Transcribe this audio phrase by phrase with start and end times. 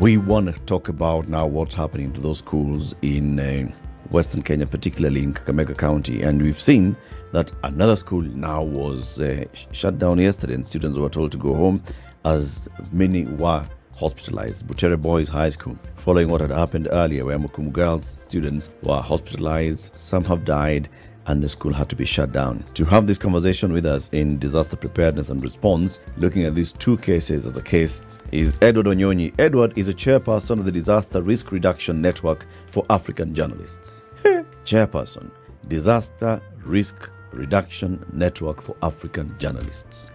[0.00, 3.68] We want to talk about now what's happening to those schools in uh,
[4.10, 6.22] Western Kenya, particularly in Kakamega County.
[6.22, 6.96] And we've seen
[7.32, 11.52] that another school now was uh, shut down yesterday, and students were told to go
[11.52, 11.82] home
[12.24, 13.64] as many were
[13.96, 14.68] hospitalized.
[14.68, 19.98] Butere Boys High School, following what had happened earlier, where Mukumu girls students were hospitalized,
[19.98, 20.88] some have died,
[21.28, 22.64] and the school had to be shut down.
[22.74, 26.96] To have this conversation with us in disaster preparedness and response, looking at these two
[26.98, 28.02] cases as a case,
[28.32, 29.34] is Edward Wanyonyi.
[29.38, 34.02] Edward is a chairperson of the Disaster Risk Reduction Network for African Journalists.
[34.64, 35.30] chairperson,
[35.68, 40.10] Disaster Risk Reduction Network for African Journalists.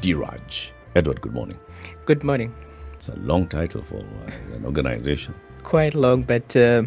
[0.00, 0.72] DIRAJ.
[0.96, 1.58] Edward, good morning.
[2.04, 2.54] Good morning.
[2.94, 5.34] It's a long title for uh, an organization.
[5.62, 6.84] Quite long, but uh,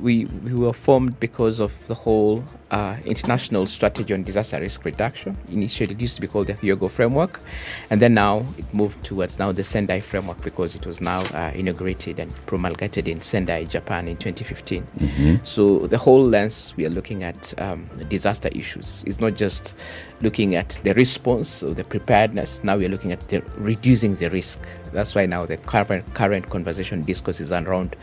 [0.00, 5.36] we we were formed because of the whole uh, international strategy on disaster risk reduction.
[5.50, 7.40] Initially, it used to be called the Hyogo framework,
[7.90, 11.52] and then now it moved towards now the Sendai framework because it was now uh,
[11.54, 14.86] inaugurated and promulgated in Sendai, Japan, in 2015.
[14.98, 15.36] Mm-hmm.
[15.44, 19.74] So the whole lens we are looking at um, disaster issues is not just
[20.20, 22.62] looking at the response or the preparedness.
[22.64, 24.60] Now we are looking at the reducing the risk.
[24.92, 27.96] That's why now the current current conversation discourse is around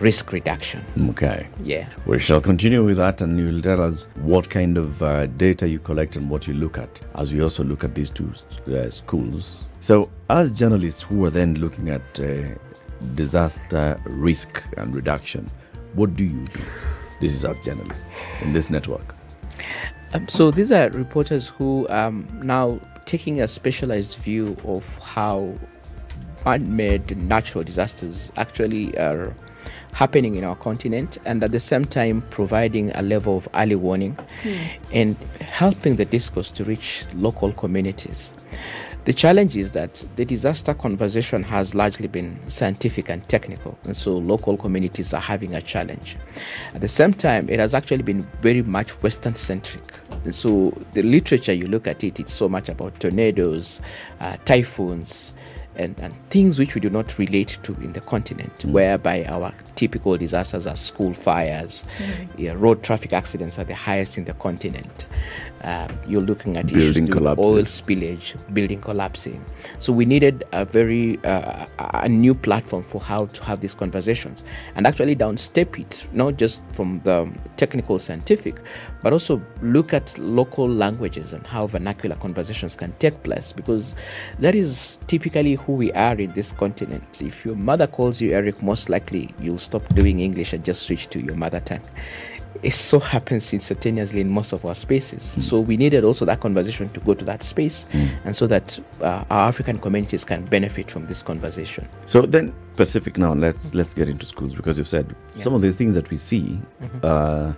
[0.00, 0.84] risk reduction.
[1.10, 1.48] Okay.
[1.62, 1.88] Yeah.
[2.06, 5.78] We shall continue with that, and you'll tell us what kind of uh, data you
[5.78, 8.32] collect and what you look at as we also look at these two
[8.68, 9.64] uh, schools.
[9.80, 12.54] So, as journalists who are then looking at uh,
[13.14, 15.50] disaster risk and reduction,
[15.94, 16.60] what do you do?
[17.20, 18.08] This is as journalists
[18.40, 19.14] in this network.
[20.14, 25.54] Um, so these are reporters who um, now taking a specialized view of how
[26.44, 29.34] man-made natural disasters actually are
[29.92, 34.18] happening in our continent and at the same time providing a level of early warning
[34.92, 38.32] and helping the discourse to reach local communities.
[39.04, 44.16] The challenge is that the disaster conversation has largely been scientific and technical, and so
[44.16, 46.16] local communities are having a challenge.
[46.72, 49.92] At the same time, it has actually been very much Western centric.
[50.22, 53.80] And so the literature, you look at it, it's so much about tornadoes,
[54.20, 55.34] uh, typhoons,
[55.76, 60.16] and, and things which we do not relate to in the continent, whereby our typical
[60.16, 61.84] disasters are school fires,
[62.36, 65.06] yeah, road traffic accidents are the highest in the continent.
[65.64, 69.44] Um, you're looking at issues Building do with oil spillage, building collapsing.
[69.78, 74.42] So we needed a very uh, a new platform for how to have these conversations.
[74.74, 78.56] And actually downstep it, not just from the technical scientific,
[79.02, 83.52] but also look at local languages and how vernacular conversations can take place.
[83.52, 83.94] Because
[84.40, 87.20] that is typically who we are in this continent.
[87.22, 91.08] If your mother calls you Eric, most likely you'll stop doing English and just switch
[91.10, 91.82] to your mother tongue
[92.62, 95.22] it so happens instantaneously in most of our spaces.
[95.22, 97.86] So we needed also that conversation to go to that space,
[98.24, 101.88] and so that uh, our African communities can benefit from this conversation.
[102.06, 103.34] So then, Pacific now.
[103.34, 106.60] Let's let's get into schools because you've said some of the things that we see,
[107.02, 107.52] uh,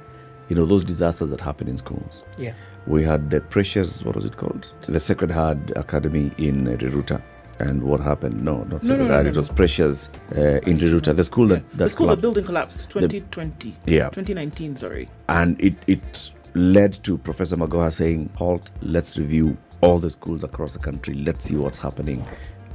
[0.48, 2.22] you know, those disasters that happen in schools.
[2.38, 2.54] Yeah.
[2.86, 4.70] We had the Precious, what was it called?
[4.82, 7.22] The Sacred Heart Academy in Riruta.
[7.60, 8.42] And what happened?
[8.44, 9.24] No, not Sacred no, Heart.
[9.24, 9.38] no, It no.
[9.38, 12.22] was Precious uh, in Riruta, the school that, that the school that collapsed.
[12.22, 14.08] building collapsed 2020 Yeah.
[14.10, 20.10] 2019 sorry and it, it led to Professor Magoha saying, "Halt, let's review all the
[20.10, 21.14] schools across the country.
[21.14, 22.24] Let's see what's happening."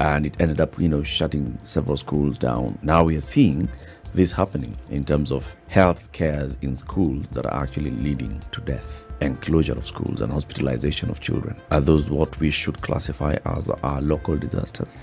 [0.01, 2.77] And it ended up, you know, shutting several schools down.
[2.81, 3.69] Now we are seeing
[4.13, 9.05] this happening in terms of health scares in schools that are actually leading to death
[9.21, 11.59] and closure of schools and hospitalization of children.
[11.71, 14.97] Are those what we should classify as our local disasters?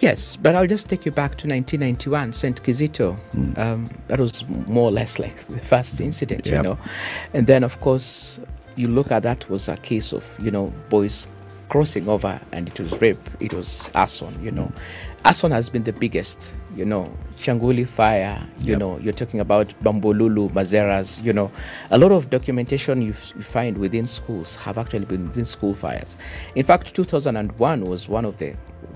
[0.00, 2.62] Yes, but I'll just take you back to 1991, St.
[2.62, 3.16] Kizito.
[3.58, 6.56] Um, that was more or less like the first incident, Yep.
[6.56, 6.78] you know.
[7.32, 8.40] And then, of course,
[8.76, 11.26] you look at that was a case of, you know, boys
[11.68, 13.30] crossing over and it was rape.
[13.40, 14.70] It was arson, you know.
[15.24, 17.12] Arson has been the biggest, you know.
[17.38, 18.78] Kyanguli fire, you Yep.
[18.78, 18.98] know.
[18.98, 21.50] You're talking about Bombolulu, Mazeras, you know.
[21.90, 26.16] A lot of documentation you, find within schools have actually been within school fires.
[26.56, 28.54] In fact, 2001 was one of the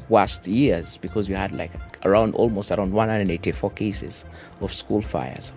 [0.09, 1.71] worst years because we had like
[2.05, 4.25] around almost around 184 cases
[4.61, 5.53] of school fires.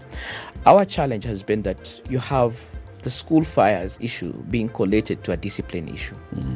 [0.65, 2.55] Our challenge has been that you have
[3.01, 6.15] the school fires issue being collated to a discipline issue.
[6.35, 6.55] Mm-hmm.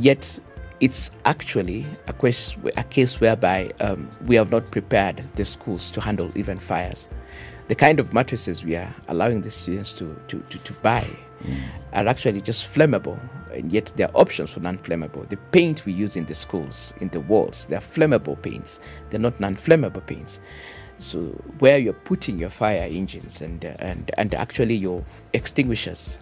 [0.00, 0.38] Yet
[0.80, 6.00] it's actually a case, a case whereby um, we have not prepared the schools to
[6.00, 7.08] handle even fires.
[7.68, 11.06] The kind of mattresses we are allowing the students to, to, to, to buy
[11.92, 13.18] are actually just flammable,
[13.52, 15.28] and yet there are options for non flammable.
[15.28, 18.80] The paint we use in the schools, in the walls, they're flammable paints,
[19.10, 20.40] they're not non flammable paints.
[20.98, 21.20] So,
[21.60, 26.18] where you're putting your fire engines and, uh, and, and actually your extinguishers,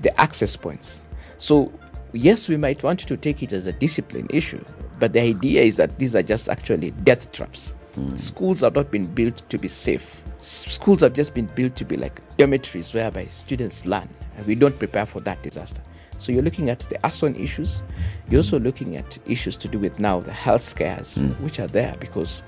[0.00, 1.00] the access points.
[1.38, 1.72] So,
[2.18, 4.62] yes, we might want to take it as a discipline issue,
[4.98, 7.74] but the idea is that these are just actually death traps.
[7.94, 8.14] Hmm.
[8.16, 10.22] Schools have not been built to be safe.
[10.38, 14.54] S- Schools have just been built to be like dormitories whereby students learn, and we
[14.54, 15.82] don't prepare for that disaster.
[16.18, 17.82] So you're looking at the arson issues.
[18.30, 21.28] You're also looking at issues to do with now the health scares, hmm.
[21.44, 22.42] which are there because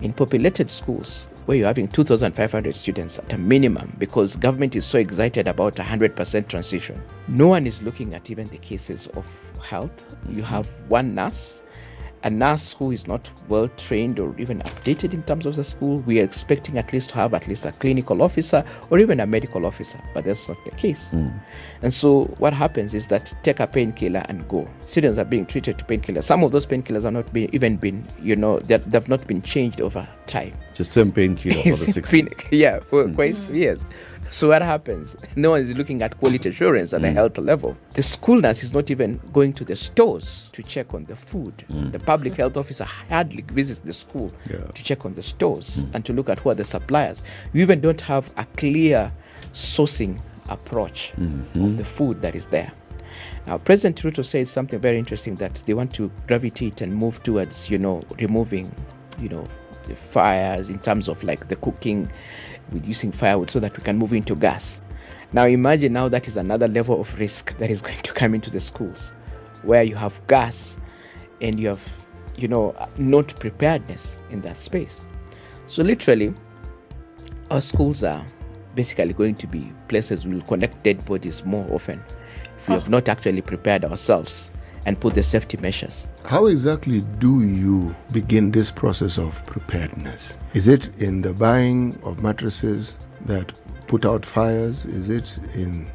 [0.00, 4.98] in populated schools where you're having 2,500 students at a minimum because government is so
[4.98, 9.26] excited about 100% transition, no one is looking at even the cases of
[9.62, 10.04] health.
[10.28, 11.62] You have one nurse
[12.24, 15.98] a nurse who is not well trained or even updated in terms of the school,
[16.00, 19.26] we are expecting at least to have at least a clinical officer or even a
[19.26, 21.10] medical officer, but that's not the case.
[21.10, 21.28] Hmm.
[21.82, 24.68] And so what happens is that take a painkiller and go.
[24.86, 26.24] Students are being treated to painkillers.
[26.24, 29.42] Some of those painkillers are not being even been, you know, they they've not been
[29.42, 30.54] changed over time.
[30.74, 32.46] Just same painkiller for the 60s.
[32.50, 33.14] yeah, for hmm.
[33.14, 33.84] quite years.
[34.32, 35.14] So what happens?
[35.36, 37.14] No one is looking at quality assurance at the mm.
[37.14, 37.76] health level.
[37.94, 41.64] The school nurse is not even going to the stores to check on the food.
[41.70, 41.92] Mm.
[41.92, 44.58] The public health officer hardly visits the school Yeah.
[44.74, 45.94] to check on the stores mm.
[45.94, 47.22] and to look at who are the suppliers.
[47.52, 49.12] You even don't have a clear
[49.52, 50.18] sourcing
[50.48, 51.76] approach of mm-hmm.
[51.76, 52.72] the food that is there.
[53.46, 57.68] Now, President Ruto says something very interesting that they want to gravitate and move towards,
[57.68, 58.74] you know, removing,
[59.18, 59.46] you know,
[59.84, 62.10] the fires in terms of like the cooking
[62.70, 64.80] with using firewood so that we can move into gas.
[65.32, 68.50] Now, imagine now that is another level of risk that is going to come into
[68.50, 69.12] the schools
[69.62, 70.76] where you have gas
[71.40, 71.88] and you have,
[72.36, 75.02] you know, not preparedness in that space.
[75.66, 76.34] So, literally,
[77.50, 78.24] our schools are
[78.74, 82.02] basically going to be places we will collect dead bodies more often
[82.56, 82.78] if we ah.
[82.78, 84.50] have not actually prepared ourselves
[84.86, 86.08] and put the safety measures.
[86.24, 90.36] How exactly do you begin this process of preparedness?
[90.54, 92.96] Is it in the buying of mattresses
[93.26, 93.52] that
[93.86, 94.84] put out fires?
[94.84, 95.86] Is it in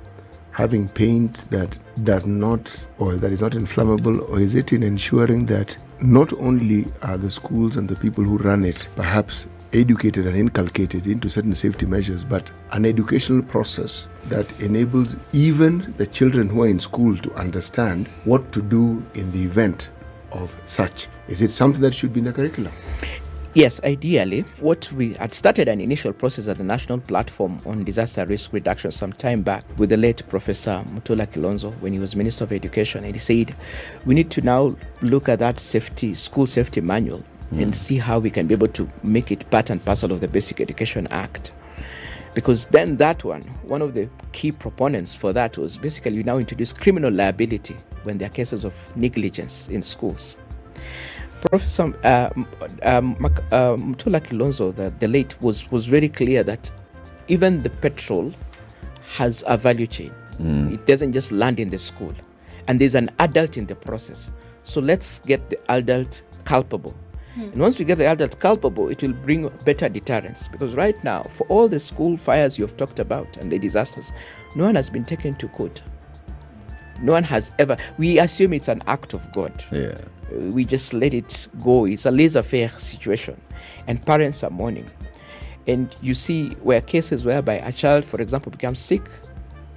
[0.52, 4.22] having paint that does not or that is not inflammable?
[4.24, 8.38] Or is it in ensuring that not only are the schools and the people who
[8.38, 14.52] run it perhaps educated and inculcated into certain safety measures, but an educational process that
[14.62, 19.44] enables even the children who are in school to understand what to do in the
[19.44, 19.90] event
[20.32, 21.08] of such.
[21.28, 22.74] Is it something that should be in the curriculum?
[23.54, 28.24] Yes, ideally, what we had started an initial process at the National Platform on Disaster
[28.24, 32.44] Risk Reduction some time back with the late Professor Mutula Kilonzo when he was Minister
[32.44, 33.04] of Education.
[33.04, 33.56] And he said,
[34.06, 38.30] we need to now look at that safety, school safety manual and see how we
[38.30, 41.52] can be able to make it part and parcel of the Basic Education Act.
[42.34, 46.38] Because then that one, one of the key proponents for that was basically you now
[46.38, 50.38] introduce criminal liability when there are cases of negligence in schools.
[51.42, 52.30] Professor uh,
[52.84, 56.70] um, Mak- uh, Mutula Kilonzo, the, the late, was, was very clear that
[57.28, 58.34] even the petrol
[59.16, 60.14] has a value chain.
[60.40, 62.14] It doesn't just land in the school.
[62.68, 64.32] And there's an adult in the process.
[64.64, 66.94] So let's get the adult culpable.
[67.38, 67.44] Hmm.
[67.44, 70.48] And once we get the adult culpable, it will bring better deterrence.
[70.48, 74.12] Because right now, for all the school fires you've talked about and the disasters,
[74.56, 75.84] no one has been taken to court.
[77.00, 77.78] No one has ever.
[78.00, 80.00] We assume it's an act of God Yeah.
[80.32, 81.86] Uh, we just let it go.
[81.86, 83.40] It's a laissez-faire situation,
[83.86, 84.90] and parents are mourning.
[85.68, 89.08] And you see where cases whereby a child, for example, becomes sick,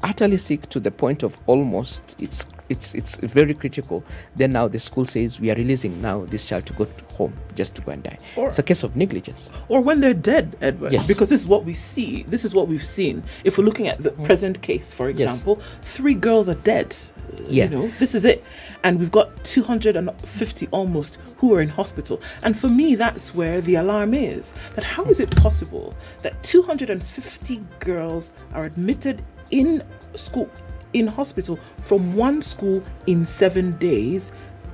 [0.03, 4.03] utterly sick to the point of almost it's it's it's very critical.
[4.37, 7.35] Then now the school says we are releasing now this child to go to home
[7.55, 8.19] just to go and die.
[8.37, 9.51] Or- it's a case of negligence.
[9.69, 10.93] or when they're dead, Edward.
[10.93, 11.07] Yes.
[11.09, 12.23] Because this is what we see.
[12.29, 13.23] This is what we've seen.
[13.45, 15.19] If we're looking at the present case, for Mm.
[15.19, 15.31] Yes.
[15.33, 16.95] example, three girls are dead.
[17.33, 17.65] Uh, Yeah.
[17.65, 18.43] You know, this is it.
[18.85, 22.21] And we've got 250 almost who are in hospital.
[22.43, 24.55] And for me, that's where the alarm is.
[24.75, 29.83] That how is it possible that 250 girls are admitted in
[30.15, 30.49] school,
[30.93, 34.33] in hospital from one school in seven days,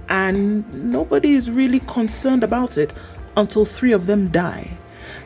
[0.08, 2.92] and nobody is really concerned about it
[3.37, 4.70] until three of them die.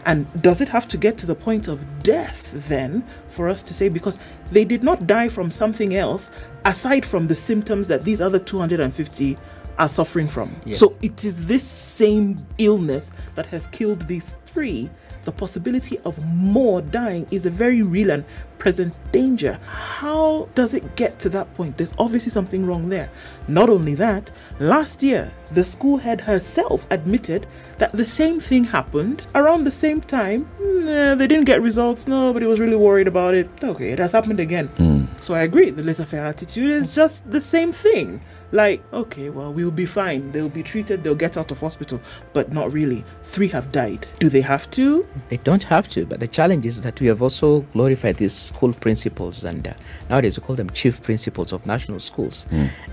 [0.06, 3.74] And does it have to get to the point of death then for us to
[3.74, 4.18] say, because
[4.50, 6.30] they did not die from something else
[6.64, 9.36] aside from the symptoms that these other 250
[9.78, 10.58] are suffering from?
[10.64, 10.78] Yes.
[10.78, 14.90] So it is this same illness that has killed these three.
[15.30, 18.24] The possibility of more dying is a very real and
[18.58, 19.60] present danger.
[19.64, 21.76] How does it get to that point?
[21.76, 23.08] There's obviously something wrong there.
[23.46, 27.46] Not only that, last year, the school head herself admitted
[27.78, 30.50] that the same thing happened around the same time.
[30.58, 32.08] Nah, they didn't get results.
[32.08, 33.48] Nobody was really worried about it.
[33.62, 34.66] Okay, it has happened again.
[34.78, 35.04] Hmm.
[35.20, 35.70] So I agree.
[35.70, 38.20] The laissez faire attitude is just the same thing.
[38.52, 40.32] Like, okay, well, we'll be fine.
[40.32, 42.00] They'll be treated, they'll get out of hospital.
[42.32, 43.04] But not really.
[43.22, 44.06] Three have died.
[44.18, 45.06] Do they have to?
[45.28, 48.72] They don't have to, but the challenge is that we have also glorified these school
[48.72, 49.74] principals, and uh,
[50.08, 52.46] nowadays we call them chief principals of national schools,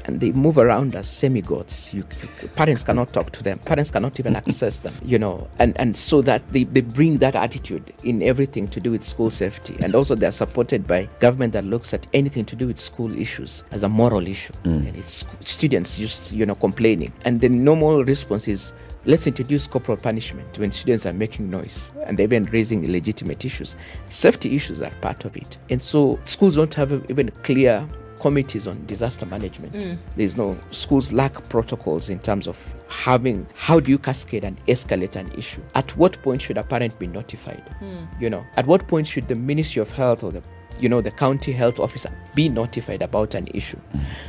[0.06, 1.94] and they move around as semi-gods.
[1.94, 3.60] You, you- parents cannot talk to them.
[3.60, 4.94] Parents cannot even access them.
[5.04, 8.92] You know, and and so that they, they bring that attitude in everything to do
[8.92, 12.56] with school safety, and also they are supported by government that looks at anything to
[12.56, 16.56] do with school issues as a moral issue, and it's sc- students just you know
[16.56, 18.74] complaining, and the normal response is
[19.06, 23.76] let's introduce corporal punishment when students are making noise and they're even raising illegitimate issues.
[24.10, 25.58] Safety issues are part of it.
[25.70, 27.88] And so schools don't have even clear
[28.20, 29.74] committees on disaster management.
[29.74, 29.98] Mm.
[30.16, 32.58] There's no schools lack protocols in terms of
[32.90, 35.62] having how do you cascade and escalate an issue?
[35.76, 37.64] At what point should a parent be notified?
[37.82, 38.22] Mm.
[38.22, 40.44] You know, at what point should the Ministry of Health or the
[40.80, 43.80] you know the county health officer be notified about an issue.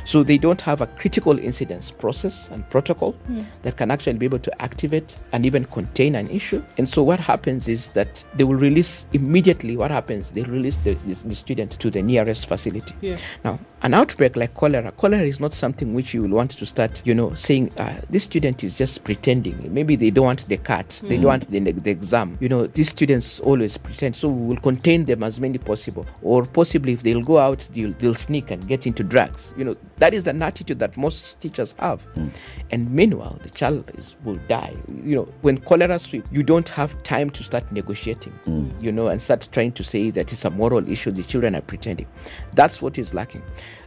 [0.03, 3.15] So they don't have a critical incidents process and protocol
[3.61, 6.63] that can actually be able to activate and even contain an issue.
[6.79, 10.93] And so what happens is that they will release immediately what happens they release the,
[10.95, 12.95] the student to the nearest facility.
[13.01, 13.17] Yeah.
[13.43, 17.01] now an outbreak like cholera cholera is not something which you will want to start
[17.05, 19.73] you know saying uh, this student is just pretending.
[19.73, 22.37] Maybe they don't want the cat they don't want the, the exam.
[22.39, 24.15] You know these students always pretend.
[24.15, 27.93] So we will contain them as many possible or possibly if they'll go out they'll,
[27.93, 29.53] they'll sneak and get into drugs.
[29.57, 32.03] You know that is an attitude that most teachers have.
[32.15, 32.29] Hmm.
[32.71, 34.75] And meanwhile the child is will die.
[35.03, 38.69] You know when cholera sweep you don't have time to start negotiating hmm.
[38.79, 41.61] you know and start trying to say that it's a moral issue the children are
[41.61, 42.07] pretending.
[42.53, 43.43] That's what is lacking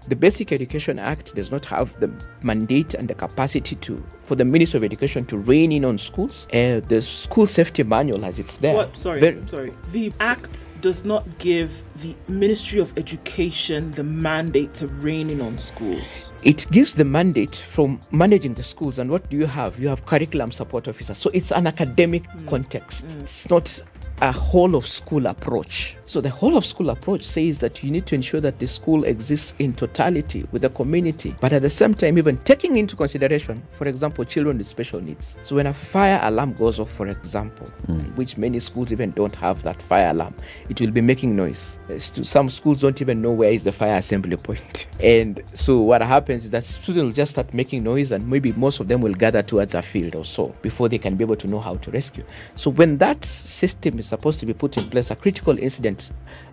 [0.09, 2.11] the basic education act does not have the
[2.43, 6.47] mandate and the capacity to for the minister of education to rein in on schools.
[6.53, 8.75] Uh, the school safety manual as it's there.
[8.75, 8.97] What?
[8.97, 9.73] Sorry, Very- sorry.
[9.93, 15.59] The Act does not give the Ministry of Education the mandate to rein in on
[15.59, 16.31] schools.
[16.43, 19.79] it gives the mandate from managing the schools and what do you have?
[19.79, 21.19] You have curriculum support officers.
[21.19, 23.17] So it's an academic context.
[23.21, 23.81] It's not
[24.21, 28.07] a whole of school approach so the whole of school approach says that you need
[28.07, 31.93] to ensure that the school exists in totality with the community but at the same
[31.93, 35.37] time even taking into consideration for example children with special needs.
[35.43, 38.17] So when a fire alarm goes off for example mm.
[38.17, 40.35] which many schools even don't have that fire alarm
[40.69, 41.79] it will be making noise.
[41.99, 44.53] Some schools don't even know where is the fire assembly point.
[44.63, 44.89] point.
[45.01, 48.81] And so what happens is that students will just start making noise and maybe most
[48.81, 51.47] of them will gather towards a field or so before they can be able to
[51.47, 52.25] know how to rescue.
[52.57, 56.02] So when that system is supposed to be put in place a critical incident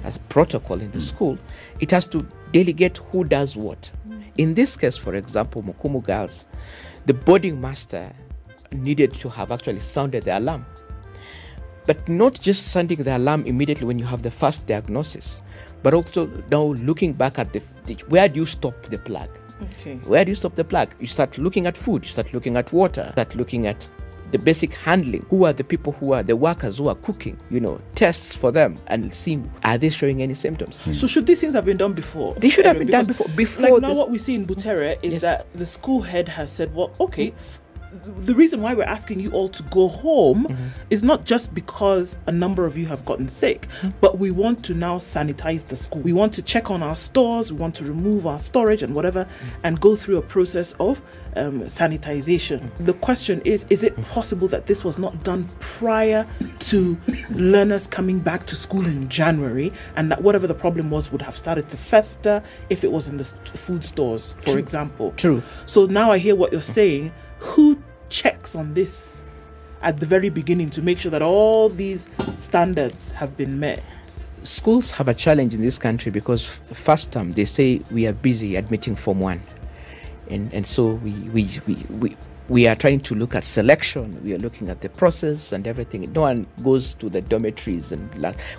[0.04, 1.08] as a protocol in the mm.
[1.08, 1.38] school
[1.80, 4.24] it has to delegate who does what mm.
[4.38, 6.46] in this case for example mukumu girls
[7.06, 8.12] the boarding master
[8.72, 10.66] needed to have actually sounded the alarm
[11.90, 15.42] but not just sounding the alarm immediately when you have the first diagnosis,
[15.82, 19.28] but also now looking back at the, the where do you stop the plug?
[19.64, 19.96] Okay.
[20.06, 20.94] Where do you stop the plug?
[21.00, 23.90] You start looking at food, you start looking at water, you start looking at
[24.32, 25.26] the basic handling.
[25.30, 27.38] Who are the people who are the workers who are cooking?
[27.50, 30.78] You know, tests for them and see are they showing any symptoms?
[30.78, 30.94] Hmm.
[30.94, 32.36] So should these things have been done before?
[32.36, 34.98] They should have Anyway, been done before- before Like now, what we see in Butere
[35.02, 35.22] is Yes.
[35.22, 39.32] that the school head has said, "Well, okay." f- the reason why we're asking you
[39.32, 40.68] all to go home Mm-hmm.
[40.90, 43.90] is not just because a number of you have gotten sick, Mm-hmm.
[44.02, 46.02] but we want to now sanitize the school.
[46.02, 49.26] We want to check on our stores, we want to remove our storage and whatever,
[49.26, 49.60] Mm-hmm.
[49.64, 51.02] and go through a process of
[51.36, 52.60] um, sanitization.
[52.62, 52.86] Mm-hmm.
[52.86, 56.28] The question is is it possible that this was not done prior
[56.60, 56.98] to
[57.32, 61.36] learners coming back to school in January and that whatever the problem was would have
[61.36, 65.14] started to fester if it was in the st- food stores, for example?
[65.18, 65.42] True.
[65.66, 67.12] So now I hear what you're saying.
[67.40, 69.26] Who checks on this
[69.82, 73.84] at the very beginning to make sure that all these standards have been met?
[74.44, 78.56] schools have a challenge in this country because first term they say we are busy
[78.56, 79.42] admitting form one.
[80.30, 82.18] And and so we we, we, we
[82.48, 84.22] we are trying to look at selection.
[84.24, 86.12] We are looking at the process and everything.
[86.14, 88.10] No one goes to the dormitories and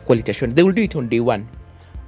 [0.04, 0.56] quality assurance.
[0.56, 1.48] They will do it on day one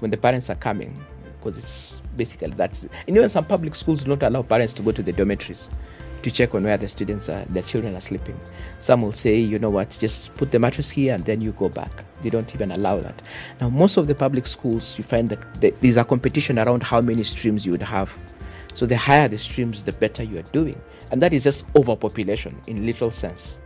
[0.00, 1.05] when the parents are coming
[1.38, 4.93] because it's basically that's and even some public schools do not allow parents to go
[4.93, 5.71] to the dormitories
[6.23, 8.38] to check on where the students are their children are sleeping.
[8.79, 11.69] Some will say you know what just put the mattress here and then you go
[11.69, 12.05] back.
[12.23, 13.23] They don't even allow that.
[13.61, 17.23] Now most of the public schools you find that there's a competition around how many
[17.23, 18.17] streams you would have.
[18.75, 20.81] So the higher the streams the better you are doing.
[21.11, 23.61] And that is just overpopulation in literal sense.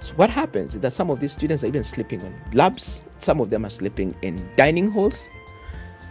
[0.00, 3.02] So what happens is that some of these students are even sleeping on labs.
[3.18, 5.28] Some of them are sleeping in dining halls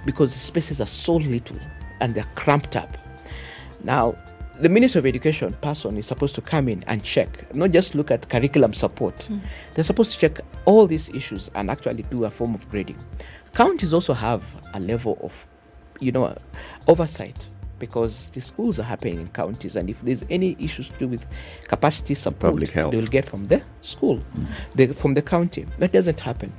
[0.06, 1.60] because the spaces are so little
[2.02, 2.98] and they're cramped up.
[3.84, 4.16] Now,
[4.60, 8.12] the Minister of Education person is supposed to come in and check, not just look
[8.12, 9.24] at curriculum support.
[9.24, 9.40] Hmm.
[9.74, 12.98] They're supposed to check all these issues and actually do a form of grading.
[13.54, 14.44] Counties also have
[14.74, 15.46] a level of,
[16.00, 16.36] you know,
[16.88, 21.08] oversight because the schools are happening in counties, and if there's any issues to do
[21.10, 21.28] with
[21.68, 22.92] capacity support, Public health.
[22.92, 24.46] they will get from the school, hmm.
[24.76, 25.66] the, from the county.
[25.80, 26.54] That doesn't happen.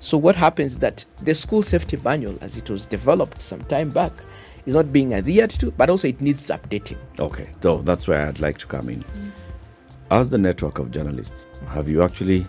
[0.00, 3.90] So what happens is that the school safety manual, as it was developed some time
[3.90, 4.12] back,
[4.66, 6.98] is not being adhered to, but also it needs updating.
[7.18, 9.02] Okay, so that's where I'd like to come in.
[9.02, 9.30] Mm.
[10.10, 12.46] As the network of journalists, have you actually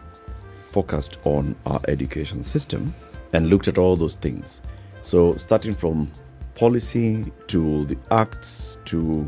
[0.54, 2.94] focused on our education system
[3.34, 4.62] and looked at all those things?
[5.02, 6.12] So, starting from
[6.56, 9.28] policy to the acts to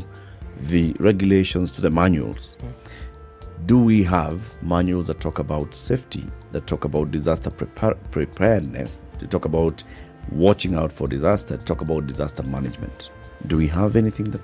[0.58, 3.66] the regulations to the manuals, mm.
[3.66, 9.30] do we have manuals that talk about safety, that talk about disaster prepar- preparedness, that
[9.30, 9.82] talk about
[10.32, 13.10] watching out for disaster, talk about disaster management?
[13.46, 14.40] Do we have anything that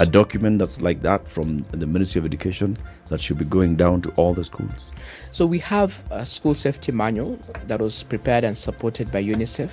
[0.00, 2.76] a document that's like that from the Ministry of Education
[3.08, 4.94] that should be going down to all the schools?
[5.30, 9.72] So we have a school safety manual that was prepared and supported by UNICEF.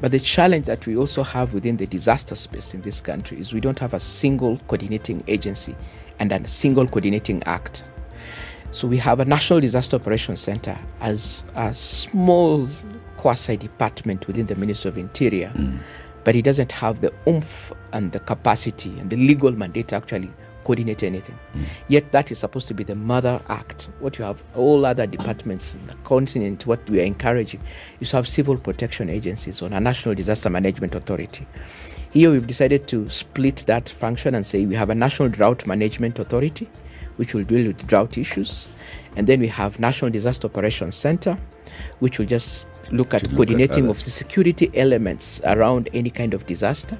[0.00, 3.52] But the challenge that we also have within the disaster space in this country is
[3.52, 5.76] we don't have a single coordinating agency
[6.18, 7.84] and a single coordinating act.
[8.72, 12.68] So we have a National Disaster Operations Center as a small
[13.22, 15.52] quasi department within the Ministry of Interior,
[16.24, 20.28] but it doesn't have the oomph and the capacity and the legal mandate to actually
[20.64, 21.38] coordinate anything.
[21.86, 23.90] Yet that is supposed to be the mother act.
[24.00, 27.60] What you have all other departments in the continent, what we are encouraging
[28.00, 31.46] is to have civil protection agencies on a national disaster management authority.
[32.12, 36.18] Here we've decided to split that function and say we have a national drought management
[36.18, 36.68] authority,
[37.18, 38.68] which will deal with drought issues,
[39.14, 41.38] and then we have National Disaster Operations Center,
[42.00, 46.34] which will just look at look at coordinating of the security elements around any kind
[46.34, 46.98] of disaster.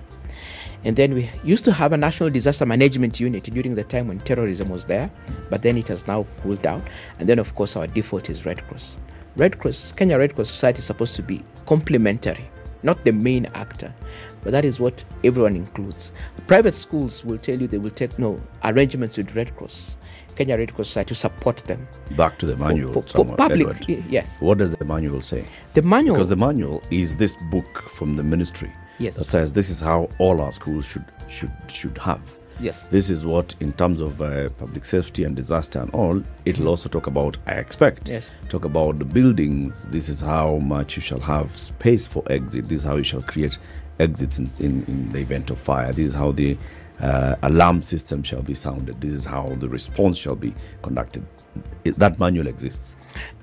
[0.85, 4.19] And then we used to have a national disaster management unit during the time when
[4.21, 5.11] terrorism was there,
[5.49, 6.83] but then it has now cooled down.
[7.21, 8.97] And then, of course, our default is Red Cross.
[9.37, 12.51] Red Cross, Kenya Red Cross Society is supposed to be complementary,
[12.83, 13.95] not the main actor,
[14.43, 16.11] but that is what everyone includes.
[16.49, 19.97] Private schools will tell you they will take no arrangements with Red Cross,
[20.35, 21.87] Kenya Red Cross Society to support them.
[22.17, 22.93] Back to the manual.
[22.93, 24.05] for, for somewhat, public, Edward.
[24.11, 24.29] yes.
[24.41, 25.45] What does the manual say?
[25.75, 29.17] The manual, Because the manual is this book from the ministry Yes.
[29.17, 32.21] that says this is how all our schools should should should have.
[32.61, 36.69] yes, This is what, in terms of uh, public safety and disaster and all, it'll
[36.69, 37.37] also talk about.
[37.47, 38.11] I expect.
[38.11, 38.31] Yes.
[38.49, 39.87] Talk about the buildings.
[39.89, 42.69] This is how much you shall have space for exit.
[42.69, 43.59] This is how you shall create
[43.99, 45.93] exits in, in, in the event of fire.
[45.93, 46.57] This is how the
[47.03, 49.01] uh, alarm system shall be sounded.
[49.01, 51.27] This is how the response shall be conducted.
[51.85, 52.97] That manual exists.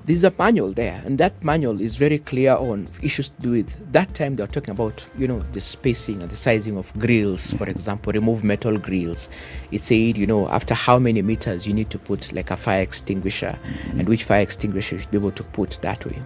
[0.06, 3.92] there's a manual there, and that manual is very clear on issues to do with
[3.92, 7.54] that time they were talking about, you know, the spacing and the sizing of grills,
[7.54, 9.30] for example, remove metal grills.
[9.72, 12.82] It said, you know, after how many meters you need to put like a fire
[12.82, 13.56] extinguisher,
[13.98, 16.20] and which fire extinguisher you should be able to put that way.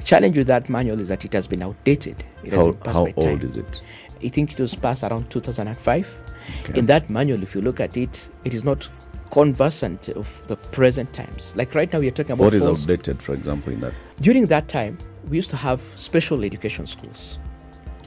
[0.00, 2.22] The challenge with that manual is that it has been outdated.
[2.44, 3.80] It How, passed how old is it?
[4.22, 6.20] I think it was passed around 2005.
[6.64, 6.78] Okay.
[6.78, 8.88] In that manual, if you look at it, it is not
[9.30, 11.54] conversant of the present times.
[11.56, 13.94] Like right now, we are talking about What is whole outdated, for example, in that?
[14.20, 17.38] during that time, we used to have special education schools.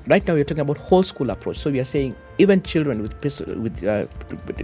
[0.08, 1.58] Right now, we're talking about whole school approach.
[1.58, 3.15] So we are saying even children with
[3.58, 4.06] with uh,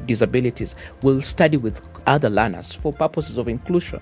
[0.06, 4.00] disabilities will study with other learners for purposes of inclusion.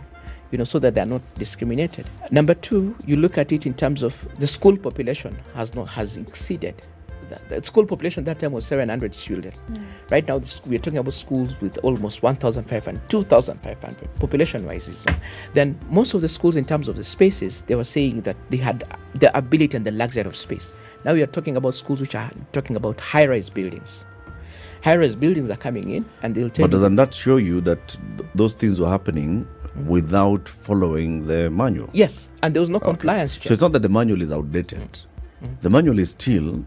[0.51, 2.09] You know, so that they are not discriminated.
[2.31, 6.17] Number two, you look at it in terms of the school population has not has
[6.17, 6.75] exceeded.
[7.29, 9.53] The, the school population that time was 700 children.
[9.71, 9.83] Mm.
[10.11, 15.05] Right now, this, we are talking about schools with almost 1,500, 2,500 population wise.
[15.53, 18.57] Then most of the schools, in terms of the spaces, they were saying that they
[18.57, 20.73] had the ability and the luxury of space.
[21.05, 24.05] Now we are talking about schools which are talking about high-rise buildings.
[24.83, 26.79] High-rise buildings are coming in, and they'll tell But you.
[26.79, 27.87] doesn't that show you that
[28.17, 29.87] th- those things were happening mm-hmm.
[29.87, 31.89] without following the manual?
[31.93, 33.47] yes, and there was no compliance check.
[33.47, 34.79] So it's not that the manual is outdated.
[35.41, 35.47] Mm.
[35.47, 35.61] Mm.
[35.61, 36.65] The manual is still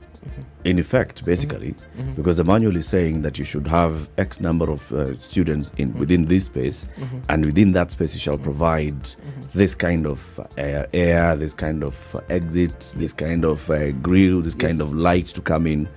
[0.65, 1.75] in effect, basically,
[2.15, 5.93] because the manual is saying that you should have X number of uh, students in
[5.99, 6.87] within this space,
[7.29, 9.09] and within that space you shall provide
[9.55, 13.91] this kind of uh, air, air, this kind of uh, exit, this kind of uh,
[13.93, 15.89] grill, this kind of light to come in,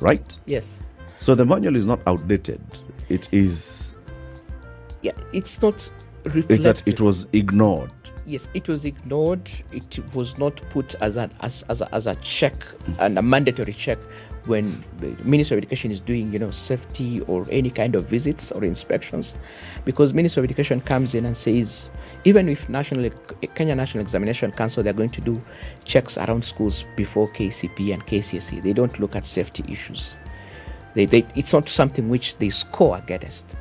[0.00, 0.36] right?
[0.46, 0.78] yes.
[1.16, 2.62] So the manual is not outdated.
[3.10, 3.94] It is.
[5.02, 5.90] Yeah, it's not
[6.24, 7.92] It's that it was ignored.
[8.30, 9.50] Yes, it was ignored.
[9.72, 12.54] It was not put as an as, as, a, as a check
[13.00, 13.98] and a mandatory check
[14.44, 18.52] when the Ministry of Education is doing, you know, safety or any kind of visits
[18.52, 19.34] or inspections,
[19.84, 21.90] because Ministry of Education comes in and says,
[22.22, 23.10] even if National
[23.56, 25.42] Kenya National Examination Council they're going to do
[25.82, 30.18] checks around schools before KCP and KCSE, they don't look at safety issues.
[30.94, 33.56] They, they it's not something which they score against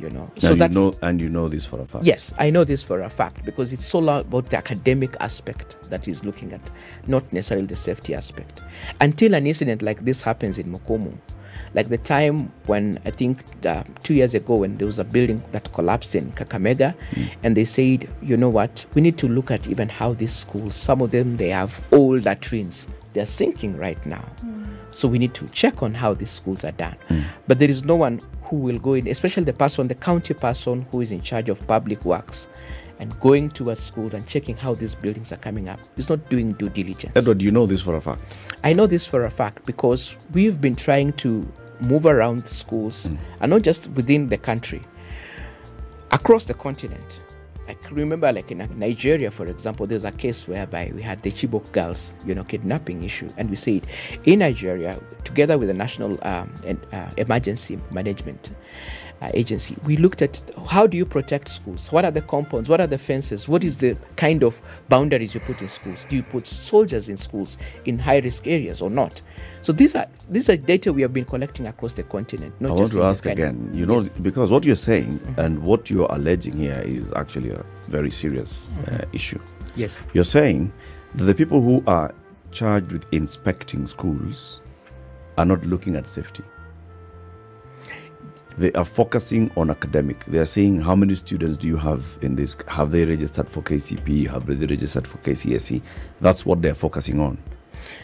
[0.00, 0.30] you know.
[0.36, 2.04] so that's know, and you know this for a fact.
[2.04, 6.04] Yes, I know this for a fact because it's all about the academic aspect that
[6.04, 6.70] he's looking at,
[7.06, 8.62] not necessarily the safety aspect.
[9.00, 11.16] Until an incident like this happens in Mukumu,
[11.74, 15.42] like the time when I think uh, two years ago when there was a building
[15.52, 17.28] that collapsed in Kakamega, mm.
[17.42, 20.74] and they said, you know what, we need to look at even how these schools,
[20.74, 24.24] some of them they have old latrines, they're sinking right now.
[24.44, 24.77] Mm.
[24.98, 26.96] So we need to check on how these schools are done.
[27.08, 27.22] Mm.
[27.46, 30.82] But there is no one who will go in, especially the person, the county person
[30.90, 32.48] who is in charge of public works
[32.98, 35.78] and going towards schools and checking how these buildings are coming up.
[35.94, 37.16] He's not doing due diligence.
[37.16, 38.36] Edward, you know this for a fact?
[38.64, 41.46] I know this for a fact because we've been trying to
[41.78, 43.16] move around schools mm.
[43.40, 44.82] and not just within the country,
[46.10, 47.22] across the continent.
[47.68, 51.30] I remember, like in Nigeria, for example, there was a case whereby we had the
[51.30, 53.86] Chibok girls, you know, kidnapping issue, and we said
[54.24, 56.50] in Nigeria, together with the National um,
[56.92, 58.52] uh, Emergency Management
[59.34, 61.90] Agency, we looked at how do you protect schools?
[61.90, 62.68] What are the compounds?
[62.68, 63.48] What are the fences?
[63.48, 66.06] What is the kind of boundaries you put in schools?
[66.08, 69.20] Do you put soldiers in schools in high risk areas or not?
[69.62, 72.54] So these are these are data we have been collecting across the continent.
[72.60, 73.70] Not I want to ask again.
[73.74, 74.08] You know, yes.
[74.22, 75.40] because what you're saying mm-hmm.
[75.40, 79.02] and what you're alleging here is actually a very serious uh, mm-hmm.
[79.02, 79.40] uh, issue.
[79.74, 80.72] Yes, you're saying
[81.16, 82.14] that the people who are
[82.52, 84.60] charged with inspecting schools
[85.36, 86.44] are not looking at safety
[88.58, 90.24] they are focusing on academic.
[90.24, 92.56] They are saying how many students do you have in this?
[92.66, 94.28] Have they registered for KCP?
[94.28, 95.80] Have they registered for KCSE?
[96.20, 97.38] That's what they're focusing on.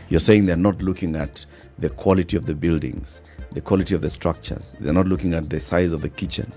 [0.08, 1.44] You're saying they're not looking at
[1.80, 4.76] the quality of the buildings, the quality of the structures.
[4.78, 6.52] They're not looking at the size of the kitchen,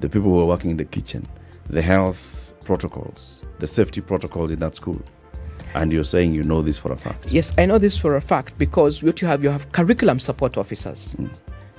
[0.00, 1.28] the people who are working in the kitchen,
[1.68, 5.00] the health protocols, the safety protocols in that school.
[5.74, 7.30] And you're saying you know this for a fact.
[7.30, 10.56] Yes, I know this for a fact because what you have, you have curriculum support
[10.56, 11.14] officers.
[11.18, 11.30] Mm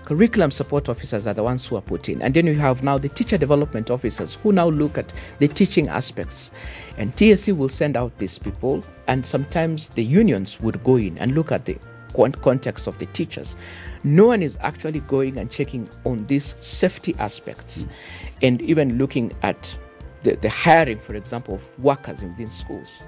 [0.07, 2.21] curriculum support officers are the ones who are put in.
[2.21, 5.89] And then you have now the teacher development officers who now look at the teaching
[5.89, 6.51] aspects.
[6.97, 11.35] And TSC will send out these people, and sometimes the unions would go in and
[11.35, 11.77] look at the
[12.13, 13.57] context of the teachers.
[14.05, 17.89] No one is actually going and checking on these safety aspects mm.
[18.43, 19.77] and even looking at
[20.23, 23.03] the, the hiring, for example, of workers in these schools.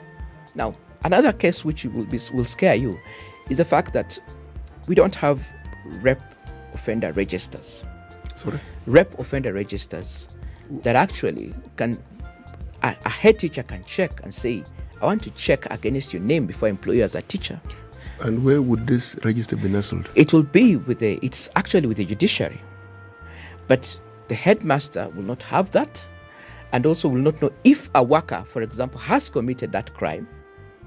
[0.54, 0.74] Now,
[1.06, 3.00] another case which will, be, will scare you
[3.50, 4.20] is the fact that
[4.88, 5.48] we don't have
[6.02, 6.36] rep
[6.74, 7.84] offender registers.
[8.36, 8.60] Sorry?
[8.86, 10.30] Rep offender registers
[10.84, 12.02] that actually can,
[12.84, 14.64] a, a head teacher can check and say,
[15.02, 17.60] I want to check against your name before I employ you as a teacher.
[18.22, 20.10] And where would this register be nestled?
[20.16, 22.60] It will be with the, it's actually with the judiciary.
[23.68, 26.06] But the headmaster will not have that
[26.72, 30.28] and also will not know if a worker, for example, has committed that crime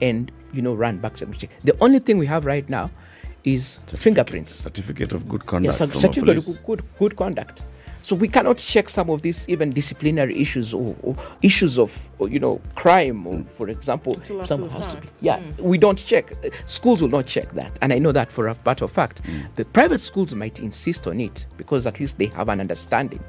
[0.00, 2.90] and, you know, run back to the The only thing we have right now
[3.44, 4.54] is certificate, fingerprints.
[4.54, 5.80] Certificate of good conduct.
[5.80, 7.62] Yes, certificate of good, good conduct.
[8.02, 12.28] So we cannot check some of these even disciplinary issues or, or issues of or,
[12.28, 15.08] you know crime, or, for example, some has to be.
[15.20, 15.60] Yeah, mm.
[15.60, 16.32] we don't check.
[16.66, 19.22] Schools will not check that, and I know that for a matter of fact.
[19.22, 19.54] Mm.
[19.54, 23.22] The private schools might insist on it because at least they have an understanding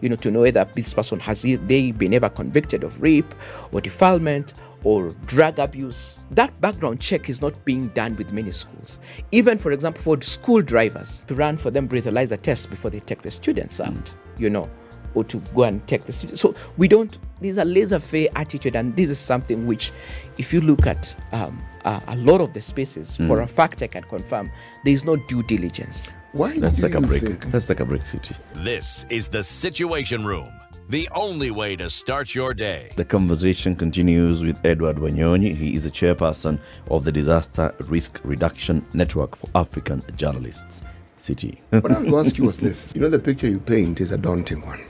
[0.00, 3.34] you know, to know whether this person has they been ever convicted of rape
[3.72, 4.52] or defilement
[4.84, 6.18] or drug abuse.
[6.30, 8.98] That background check is not being done with many schools.
[9.32, 13.22] Even, for example, for school drivers to run for them breathalyzer tests before they take
[13.22, 14.12] the students out, mm.
[14.38, 14.68] you know,
[15.14, 16.40] or to go and take the students.
[16.40, 19.92] So we don't, there's a laissez faire attitude, and this is something which,
[20.38, 23.26] if you look at um, uh, a lot of the spaces, mm.
[23.26, 24.50] for a fact I can confirm,
[24.84, 26.10] there is no due diligence.
[26.32, 26.54] Why?
[26.54, 27.22] Let's take a break.
[27.22, 27.52] Think?
[27.52, 28.34] Let's take a break, City.
[28.54, 30.52] This is the Situation Room
[30.88, 32.90] the only way to start your day.
[32.96, 35.54] The conversation continues with Edward Wanyonyi.
[35.54, 40.82] He is the chairperson of the Disaster Risk Reduction Network for African Journalists.
[41.16, 41.62] City.
[41.70, 44.12] what I want to ask you was this you know, the picture you paint is
[44.12, 44.84] a daunting one.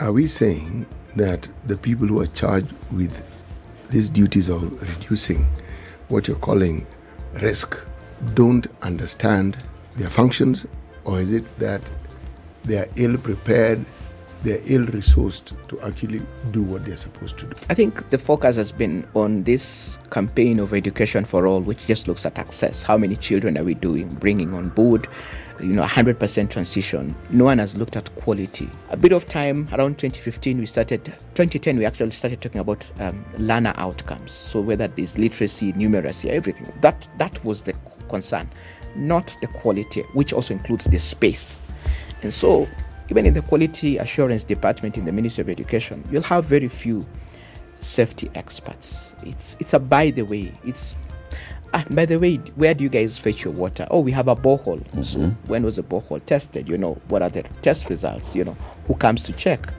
[0.00, 0.84] Are we saying
[1.16, 3.24] that the people who are charged with
[3.88, 5.48] these duties of reducing
[6.08, 6.86] what you're calling
[7.40, 7.80] risk
[8.34, 9.64] don't understand
[9.96, 10.66] their functions,
[11.04, 11.90] or is it that
[12.64, 13.86] they are ill prepared
[14.42, 17.56] they're ill resourced to actually do what they're supposed to do.
[17.68, 22.08] I think the focus has been on this campaign of education for all, which just
[22.08, 22.82] looks at access.
[22.82, 25.08] How many children are we doing, bringing on board?
[25.60, 29.98] you know 100% transition no one has looked at quality a bit of time around
[29.98, 35.18] 2015 we started 2010 we actually started talking about um, learner outcomes so whether there's
[35.18, 37.74] literacy numeracy everything that that was the
[38.08, 38.48] concern
[38.94, 41.60] not the quality which also includes the space
[42.22, 42.66] and so
[43.10, 47.06] even in the quality assurance department in the ministry of education you'll have very few
[47.80, 50.96] safety experts it's it's a by the way it's
[51.74, 53.86] Ah, by the way, where do you guys fetch your water?
[53.90, 54.82] Oh, we have a borehole.
[55.04, 55.18] So
[55.48, 56.66] when was the borehole tested?
[56.66, 58.34] You know, what are the test results?
[58.34, 59.72] You know, who comes to check?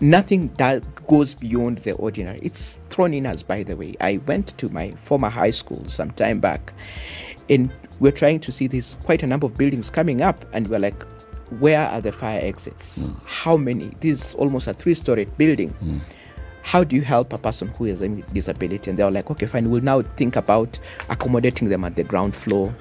[0.00, 2.38] Nothing that goes beyond the ordinary.
[2.42, 3.94] It's thrown in as by the way.
[4.00, 6.74] I went to my former high school some time back,
[7.48, 10.80] and we're trying to see this quite a number of buildings coming up, and we're
[10.80, 11.02] like,
[11.58, 13.06] where are the fire exits?
[13.06, 13.14] Hmm.
[13.24, 13.90] How many?
[14.00, 15.70] This is almost a three-story building.
[15.70, 15.98] Hmm.
[16.62, 18.90] How do you help a person who has a disability?
[18.90, 22.34] And they were like okay fine we'll now think about accommodating them at the ground
[22.36, 22.74] floor.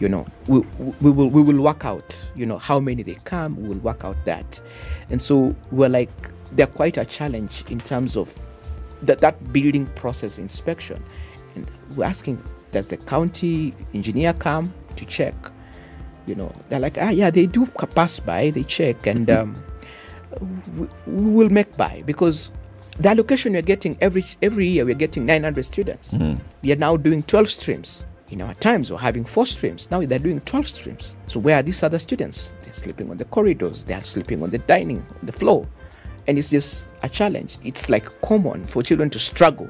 [0.00, 0.60] You know we,
[1.00, 4.04] we will we will work out you know how many they come we will work
[4.04, 4.60] out that.
[5.10, 6.10] And so we're like
[6.52, 8.38] they're quite a challenge in terms of
[9.02, 11.02] that that building process inspection.
[11.54, 15.34] And we're asking does the county engineer come to check
[16.26, 19.54] you know they're like ah yeah they do pass by they check and um,
[20.40, 22.02] we, we will make by.
[22.06, 22.50] Because
[22.98, 26.14] the allocation we're getting every every year we're getting 900 students.
[26.62, 28.90] We are now doing 12 streams in our times.
[28.90, 29.90] We're having four streams.
[29.90, 31.16] Now they're doing 12 streams.
[31.26, 32.54] So where are these other students?
[32.62, 33.84] They're sleeping on the corridors.
[33.84, 35.66] They're sleeping on the dining on the floor.
[36.26, 37.58] And it's just a challenge.
[37.64, 39.68] It's like common for children to struggle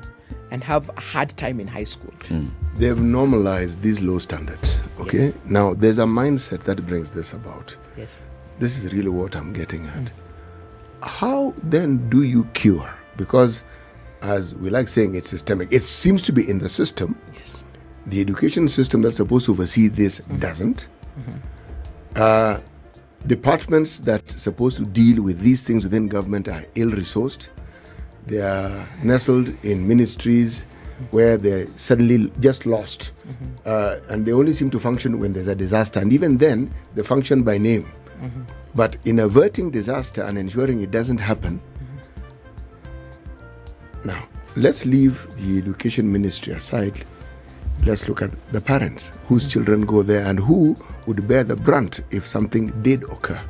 [0.55, 2.47] and have a hard time in high school hmm.
[2.77, 4.83] They've normalized these low standards.
[4.99, 5.27] Okay.
[5.27, 5.38] Yes.
[5.45, 7.77] Now, there's a mindset that brings this about.
[7.97, 8.23] yes
[8.59, 10.12] This is really what I'm getting at.
[11.03, 12.93] How then do you cure?
[13.17, 13.64] Because,
[14.23, 15.73] as we like saying, it's systemic.
[15.73, 17.19] It seems to be in the system.
[17.35, 17.64] yes
[18.07, 20.38] The education system that's supposed to oversee this mm-hmm.
[20.38, 20.88] doesn't.
[21.19, 21.38] Mm-hmm.
[22.17, 22.61] Uh,
[23.27, 27.49] departments that's supposed to deal with these things within government are ill resourced.
[28.26, 30.66] They are nestled in ministries
[31.10, 33.12] where they're suddenly just lost.
[33.66, 36.00] Uh, and they only seem to function when there's a disaster.
[36.00, 37.90] And even then, they function by name.
[38.74, 41.60] But in averting disaster and ensuring it doesn't happen,
[44.04, 44.22] now
[44.56, 47.04] let's leave the education ministry aside.
[47.84, 52.00] Let's look at the parents whose children go there and who would bear the brunt
[52.10, 53.40] if something did occur.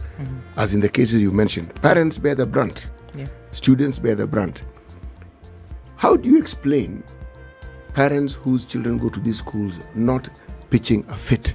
[0.56, 2.90] As in the cases you mentioned, parents bear the brunt,
[3.55, 4.62] students bear the brunt.
[5.97, 7.03] How do you explain
[7.95, 10.29] parents whose children go to these schools not
[10.71, 11.55] pitching a fit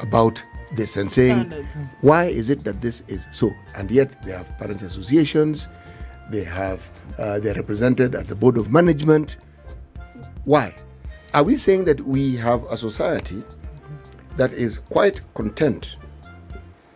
[0.00, 0.42] about
[0.76, 1.94] this and saying, Standards.
[2.00, 3.50] why is it that this is so?
[3.76, 5.68] And yet they have parents' associations,
[6.30, 9.36] they have uh, they're represented at the board of management.
[10.44, 10.74] Why?
[11.34, 13.42] Are we saying that we have a society
[14.36, 15.96] that is quite content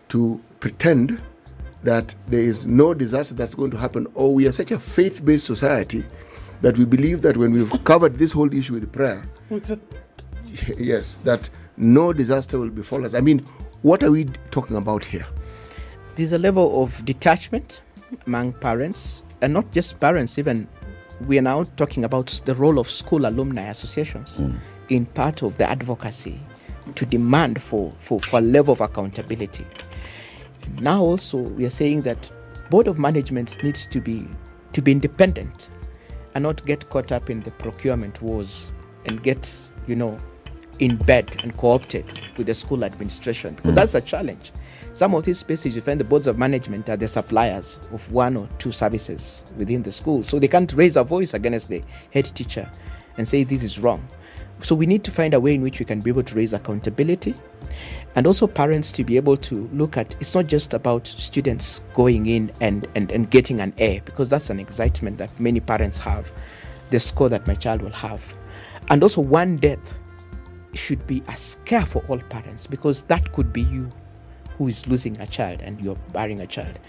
[0.09, 1.21] to pretend
[1.87, 5.23] that there is no disaster that's going to happen, or we are such a faith
[5.23, 6.05] based society
[6.61, 9.23] that we believe that when we've covered this whole issue with prayer,
[10.77, 13.13] yes, that no disaster will befall us.
[13.13, 13.45] I mean,
[13.81, 15.25] what are we talking about here?
[16.17, 17.81] there's a level of detachment
[18.25, 20.67] among parents and not just parents even
[21.27, 24.55] we are now talking about the role of school alumni associations hmm.
[24.89, 26.39] in part of the advocacy
[26.95, 29.65] to demand for, for, for a level of accountability
[30.81, 32.29] now also we are saying that
[32.69, 34.27] board of management needs to be
[34.73, 35.69] to be independent
[36.35, 38.71] and not get caught up in the procurement wars
[39.05, 39.51] and get
[39.87, 40.17] you know
[40.79, 42.05] in bed and co-opted
[42.37, 43.55] with the school administration.
[43.55, 43.75] Because mm.
[43.75, 44.51] that's a challenge.
[44.93, 48.37] Some of these spaces you find the boards of management are the suppliers of one
[48.37, 50.23] or two services within the school.
[50.23, 52.69] So they can't raise a voice against the head teacher
[53.17, 54.07] and say this is wrong
[54.59, 56.53] so we need to find a way in which we can be able to raise
[56.53, 57.35] accountability
[58.15, 62.25] and also parents to be able to look at it's not just about students going
[62.25, 66.31] in and, and, and getting an A because that's an excitement that many parents have,
[66.89, 68.33] the score that my child will have.
[68.89, 69.97] And also one death
[70.73, 73.91] should be a scare for all parents because that could be you
[74.57, 76.79] who is losing a child and you're burying a child.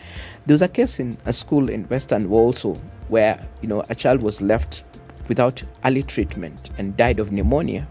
[0.46, 2.74] There was a case in a school in Western also
[3.08, 4.84] where you know a child was left
[5.28, 7.86] without early treatment and died of pneumonia.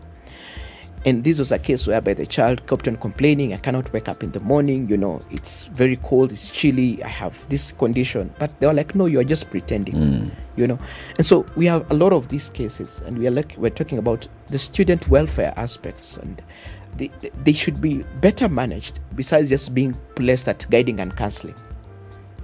[1.06, 4.24] And this was a case whereby the child kept on complaining, I cannot wake up
[4.24, 8.34] in the morning, you know, it's very cold, it's chilly, I have this condition.
[8.40, 10.30] But they were like, no, you're just pretending, hmm.
[10.58, 10.78] you know.
[11.16, 14.00] And so we have a lot of these cases, and we are like, we're talking
[14.00, 16.42] about the student welfare aspects, and
[16.98, 17.12] they-
[17.44, 21.56] they should be better managed besides just being placed at guiding and counseling.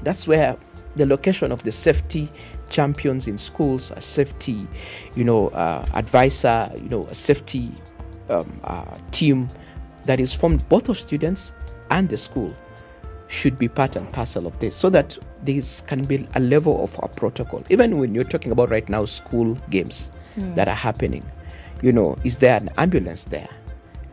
[0.03, 0.55] That's where
[0.95, 2.31] the location of the safety
[2.73, 4.67] champions in schools, a safety,
[5.15, 7.71] you know, uh, advisor, you know, a safety
[8.29, 9.47] um, uh, team
[10.05, 11.53] that is formed both of students
[11.91, 12.53] and the school
[13.27, 16.99] should be part and parcel of this so that this can be a level of
[17.03, 17.63] a protocol.
[17.69, 20.11] Even when you're talking about right now school games
[20.55, 21.23] that are happening,
[21.81, 23.49] you know, is there an ambulance there?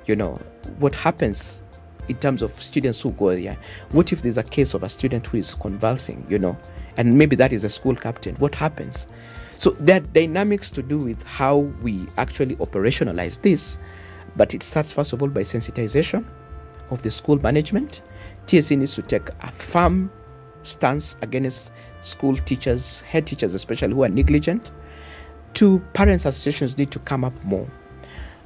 [0.06, 0.40] You know,
[0.78, 1.62] what happens
[2.08, 3.56] in terms of students who go there?
[3.92, 6.56] What if there's a case of a student who is convulsing, you know,
[6.96, 8.34] and maybe that is a school captain?
[8.36, 9.06] What happens?
[9.56, 13.78] So there are dynamics to do with how we actually operationalize this,
[14.36, 16.24] but it starts first of all by sensitization
[16.90, 18.02] of the school management.
[18.46, 20.10] TSC needs to take a firm
[20.62, 24.72] stance against school teachers, head teachers especially, who are negligent.
[25.52, 27.68] Two, parents associations need to come up more.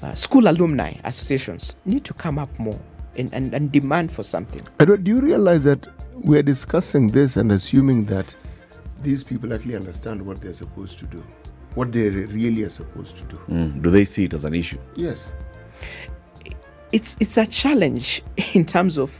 [0.02, 2.80] Uh, school alumni associations need to come up more
[3.16, 4.60] and, and, and demand for something.
[4.80, 8.34] Edward, do you realize that we're discussing this and assuming that
[9.02, 11.24] these people actually understand what they're supposed to do,
[11.74, 13.36] what they really are supposed to do?
[13.48, 13.82] Mm.
[13.82, 14.78] Do they see it as an issue?
[14.96, 15.32] Yes.
[16.92, 18.22] it's it's a challenge
[18.54, 19.10] in terms of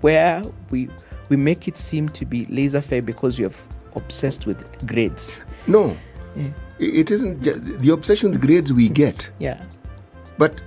[0.00, 0.88] where we
[1.28, 3.60] we make it seem to be laissez-faire because we have
[3.94, 5.44] obsessed with grades.
[5.66, 5.96] No,
[6.36, 6.48] Yeah.
[6.78, 9.62] it isn't ju- the obsession with grades we get, Yeah.
[10.38, 10.60] but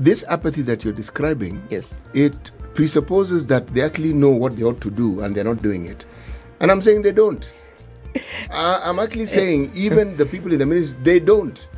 [0.00, 1.98] this apathy that you're describing, Yes.
[2.14, 5.86] it presupposes that they actually know what they ought to do and they're not doing
[5.86, 6.06] it.
[6.60, 7.52] And I'm saying they don't.
[8.50, 11.68] I, I'm actually saying even the people in the ministry, they don't.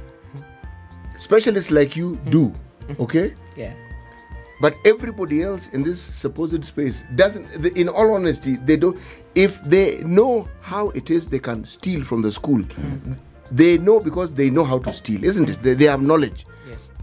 [1.18, 2.30] Specialists like you mm-hmm.
[2.30, 2.54] do,
[3.00, 3.34] okay?
[3.56, 3.74] Yeah.
[4.60, 7.76] But everybody else in this supposed space doesn't.
[7.76, 8.96] In all honesty, they don't.
[9.34, 12.60] If they know how it is, they can steal from the school.
[12.60, 13.12] Mm-hmm.
[13.50, 15.62] They know because they know how to steal, isn't it?
[15.62, 16.46] They, they have knowledge.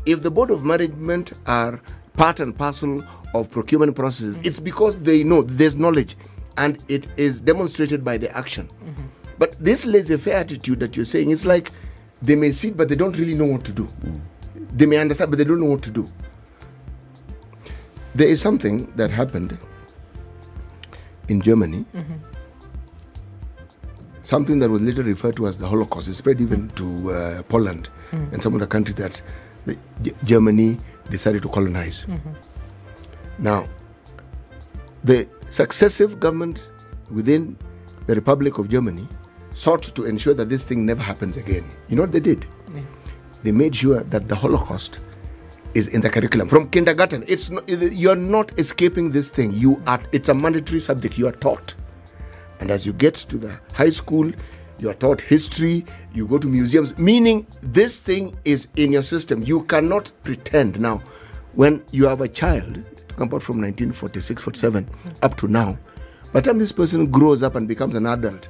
[0.09, 1.79] If the board of management are
[2.13, 3.03] part and parcel
[3.35, 4.47] of procurement processes, mm-hmm.
[4.47, 6.17] it's because they know there's knowledge,
[6.57, 8.67] and it is demonstrated by the action.
[8.67, 9.03] Mm-hmm.
[9.37, 11.69] But this laissez-faire attitude that you're saying, it's like
[12.23, 13.85] they may sit, but they don't really know what to do.
[13.85, 14.19] Mm.
[14.73, 16.07] They may understand, but they don't know what to do.
[18.15, 19.57] There is something that happened
[21.27, 22.15] in Germany, mm-hmm.
[24.23, 26.07] something that was later referred to as the Holocaust.
[26.07, 26.75] It spread even mm.
[26.75, 28.33] to uh, Poland mm.
[28.33, 29.21] and some of the countries that
[29.69, 30.77] the, G- Germany
[31.09, 32.05] decided to colonize.
[32.05, 32.29] Mm-hmm.
[33.39, 33.67] Now,
[35.03, 36.69] the successive government
[37.09, 37.57] within
[38.07, 39.07] the Republic of Germany
[39.53, 41.65] sought to ensure that this thing never happens again.
[41.87, 42.47] You know what they did?
[43.43, 44.99] They made sure that the Holocaust
[45.73, 47.23] is in the curriculum from kindergarten.
[47.27, 49.53] It's not, you're not escaping this thing.
[49.53, 50.01] You are.
[50.11, 51.17] It's a mandatory subject.
[51.17, 51.75] You are taught,
[52.59, 54.29] and as you get to the high school,
[54.79, 55.85] you are taught history.
[56.13, 56.97] You go to museums.
[56.97, 59.43] Meaning, this thing is in your system.
[59.43, 61.01] You cannot pretend now.
[61.53, 62.75] When you have a child,
[63.09, 64.89] talking about from 1946, 47
[65.21, 65.77] up to now,
[66.31, 68.49] by the time this person grows up and becomes an adult,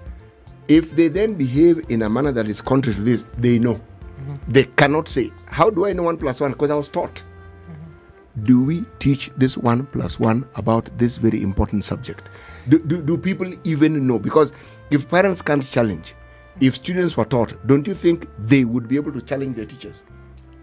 [0.67, 3.75] if they then behave in a manner that is contrary to this, they know.
[3.75, 4.35] Mm-hmm.
[4.51, 6.51] They cannot say, How do I know one plus one?
[6.51, 7.15] Because I was taught.
[7.15, 8.43] Mm-hmm.
[8.43, 12.29] Do we teach this one plus one about this very important subject?
[12.67, 14.19] Do, do, do people even know?
[14.19, 14.53] Because
[14.91, 16.13] if parents can't challenge,
[16.59, 20.03] if students were taught, don't you think they would be able to challenge their teachers?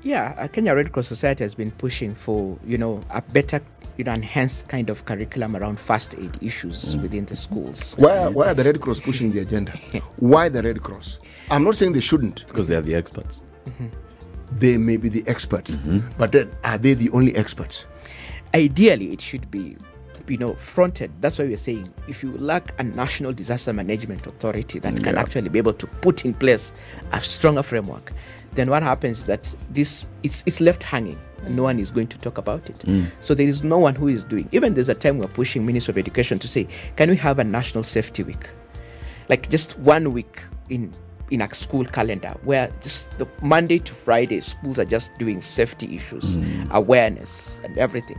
[0.03, 3.61] Yeah, uh, Kenya Red Cross Society has been pushing for you know a better,
[3.97, 7.03] you know, enhanced kind of curriculum around first aid issues mm.
[7.03, 7.95] within the schools.
[7.99, 9.73] Why, are- why are the Red Cross pushing the agenda?
[10.19, 11.19] Why the Red Cross?
[11.51, 12.47] I'm not saying they shouldn't.
[12.47, 13.41] Because they are the experts.
[13.67, 13.87] Mm-hmm.
[14.53, 16.09] They may be the experts, mm-hmm.
[16.19, 17.87] but then are they the only experts?
[18.55, 19.77] Ideally, it should be,
[20.29, 21.11] you know, fronted.
[21.21, 25.21] That's why we're saying if you lack a national disaster management authority that can Yeah.
[25.21, 26.73] actually be able to put in place
[27.13, 28.13] a stronger framework,
[28.55, 31.19] then what happens is that this it's it's left hanging.
[31.49, 32.79] No one is going to talk about it.
[32.81, 33.07] Mm.
[33.21, 34.49] So there is no one who is doing.
[34.53, 37.45] Even there's a time we're pushing Ministry of Education to say, can we have a
[37.45, 38.49] national safety week?
[39.29, 40.93] like just one week in
[41.31, 45.97] in a school calendar where just the Monday to Friday schools are just doing safety
[45.97, 46.39] issues,
[46.71, 48.19] awareness and everything.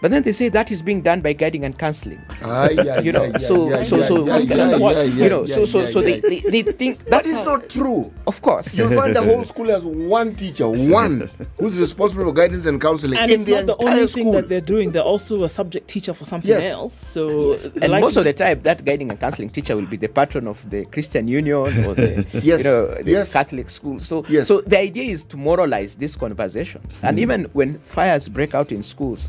[0.00, 2.22] But then they say that is being done by guiding and counseling.
[2.42, 5.64] Ah, yeah, You know, yeah, so yeah, so so yeah, yeah, what- you know, so
[5.64, 8.12] so so they, they they think that's is not true.
[8.26, 8.76] Of course.
[8.76, 13.18] You'll find the whole school has one teacher, one who's responsible for guidance and counseling
[13.18, 14.22] And in it's the not the only school.
[14.24, 14.92] thing that they're doing.
[14.92, 16.72] They're also a subject teacher for something Yes.
[16.72, 16.94] else.
[16.94, 20.08] So, And like- most of the time, that guiding and counseling teacher will be the
[20.08, 23.32] patron of the Christian Union or the, Yes, you know, the yes.
[23.32, 23.98] Catholic school.
[23.98, 24.48] So, Yes.
[24.48, 27.00] so the idea is to moralize these conversations.
[27.02, 27.22] And mm-hmm.
[27.22, 29.28] even when fires break out in schools,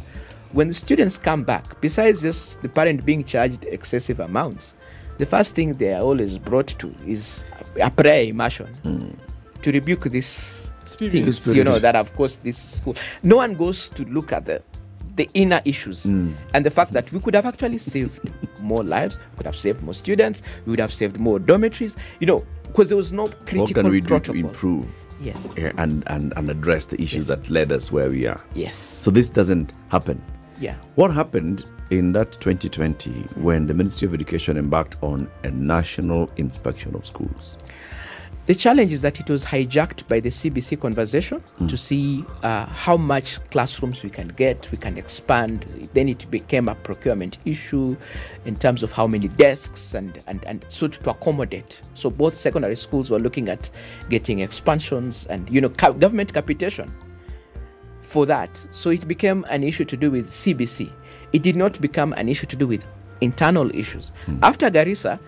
[0.52, 4.74] when the students come back, besides just the parent being charged excessive amounts,
[5.18, 7.44] the first thing they are always brought to is
[7.82, 9.16] a prayer immersion mm.
[9.62, 11.12] to rebuke this Spirit.
[11.12, 11.48] things.
[11.48, 12.96] You know that of course this school.
[13.24, 14.62] No one goes to look at the
[15.16, 16.36] the inner issues mm.
[16.54, 18.20] and the fact that we could have actually saved
[18.60, 21.96] more lives, we could have saved more students, we would have saved more dormitories.
[22.20, 22.46] You know,
[22.76, 24.34] because there was no critical What can we do protocol.
[24.34, 25.48] to improve Yes.
[25.56, 28.42] eh, and, and, and address the issues that led us where we are?
[28.54, 28.76] Yes.
[28.76, 30.22] So this doesn't happen.
[30.60, 30.76] Yeah.
[30.96, 36.96] What happened in that 2020 when the Ministry of Education embarked on a national inspection
[36.96, 37.58] of schools?
[38.46, 42.96] The challenge is that it was hijacked by the CBC conversation to see uh, how
[42.96, 45.90] much classrooms we can get, we can expand.
[45.96, 47.98] Then it became a procurement issue
[48.46, 51.82] in terms of how many desks and, and, and so to accommodate.
[51.96, 53.72] So both secondary schools were looking at
[54.10, 56.94] getting expansions and, you know, ca- government capitation
[58.02, 58.64] for that.
[58.70, 60.92] So it became an issue to do with CBC.
[61.34, 62.86] It did not become an issue to do with
[63.22, 64.12] internal issues.
[64.44, 65.20] After Garissa,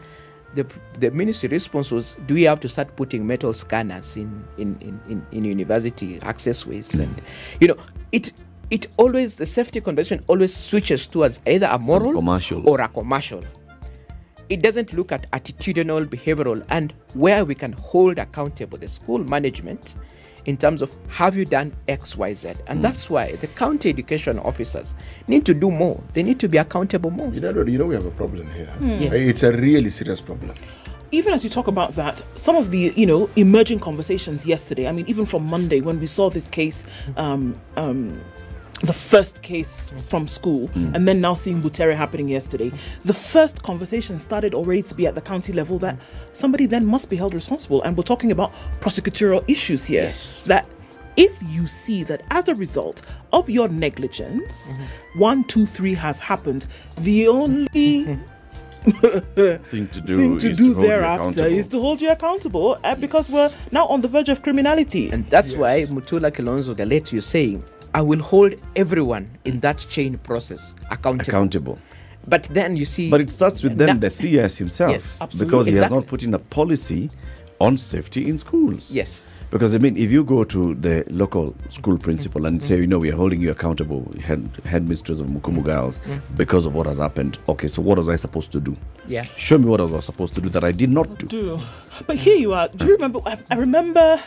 [0.58, 0.66] the,
[1.00, 5.00] the ministry response was do we have to start putting metal scanners in, in, in,
[5.08, 7.04] in, in university accessways mm.
[7.04, 7.22] and
[7.62, 7.78] you know
[8.12, 8.34] it
[8.70, 12.68] it always the safety conversation always switches towards either a moral commercial.
[12.68, 13.42] or a commercial.
[14.50, 19.96] It doesn't look at attitudinal behavioral and where we can hold accountable the school management
[20.48, 24.96] in terms of have you done xyz and that's why the county education officers
[25.28, 27.96] need to do more they need to be accountable more You know, you know, we
[27.96, 28.72] have a problem here.
[28.82, 29.14] Yes.
[29.14, 30.56] It's a really serious problem.
[31.12, 34.88] even as you talk about that, some of the you know emerging conversations yesterday.
[34.88, 36.86] I mean, even from Monday when we saw this case,
[37.16, 38.20] um, um,
[38.82, 42.72] the first case from school, and then now seeing Butere happening yesterday.
[43.06, 46.00] The first conversation started already to be at the county level that
[46.34, 50.04] somebody then must be held responsible, and we're talking about prosecutorial issues here.
[50.04, 50.44] Yes.
[50.46, 50.68] That
[51.16, 53.02] if you see that as a result
[53.34, 54.74] of your negligence,
[55.16, 56.68] one, two, three has happened,
[57.00, 58.20] the only
[58.88, 61.58] Thing to do thing to is do to hold you thereafter accountable.
[61.60, 65.10] is to hold you accountable uh, because we're now on the verge of criminality.
[65.10, 69.78] And that's why Mutula Kilonzo, the late you saying, I will hold everyone in that
[69.90, 71.30] chain process accountable.
[71.30, 71.80] accountable.
[72.28, 74.92] But then you see, But it starts with then Na- the CS himself.
[74.92, 75.72] Yes, Because absolutely.
[75.72, 77.10] he has not put in a policy
[77.60, 78.92] on safety in schools.
[78.94, 79.26] Yes.
[79.50, 83.00] Because I mean, if you go to the local school principal and say, you know,
[83.00, 86.16] we are holding you accountable, head headmistress of Mukumu Girls, mm.
[86.16, 86.22] Mm.
[86.36, 87.40] because of what has happened.
[87.48, 88.76] Okay, so what was I supposed to do?
[89.08, 89.26] Yeah.
[89.38, 91.28] Show me what I was supposed to do that I did not do.
[91.28, 91.60] do.
[92.06, 92.68] But here you are.
[92.68, 93.22] Do you remember?
[93.26, 94.22] I, I remember.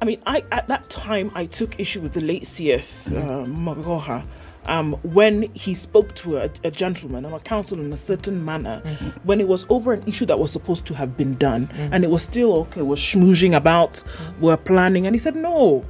[0.00, 4.24] I mean, I at that time I took issue with the late CS um, Magoha.
[4.68, 8.82] Um, when he spoke to a, a gentleman or a counsel in a certain manner,
[9.22, 12.10] when it was over an issue that was supposed to have been done, and it
[12.10, 14.02] was still okay, we're schmoozing about,
[14.40, 15.84] we're planning, and he said, No,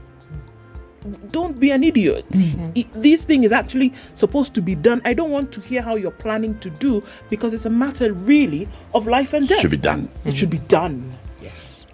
[1.30, 2.26] don't be an idiot.
[2.34, 5.00] I- this thing is actually supposed to be done.
[5.06, 8.68] I don't want to hear how you're planning to do because it's a matter really
[8.92, 9.58] of life and death.
[9.58, 10.08] It should be done.
[10.26, 11.16] It should be done.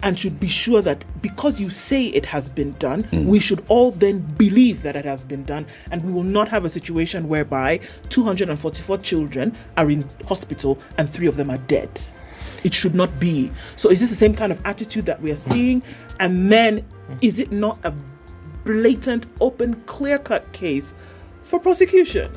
[0.03, 3.25] And should be sure that because you say it has been done, mm.
[3.25, 5.65] we should all then believe that it has been done.
[5.91, 7.79] And we will not have a situation whereby
[8.09, 11.89] 244 children are in hospital and three of them are dead.
[12.65, 13.49] It should not be.
[13.77, 15.81] So, is this the same kind of attitude that we are seeing?
[16.19, 16.85] And then,
[17.21, 17.93] is it not a
[18.63, 20.95] blatant, open, clear cut case
[21.43, 22.31] for prosecution?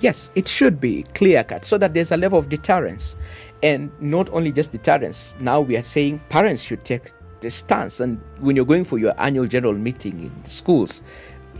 [0.00, 3.16] Yes, it should be clear cut so that there's a level of deterrence.
[3.62, 8.00] And not only just the deterrence, now we are saying parents should take the stance.
[8.00, 11.02] And when you're going for your annual general meeting in the schools,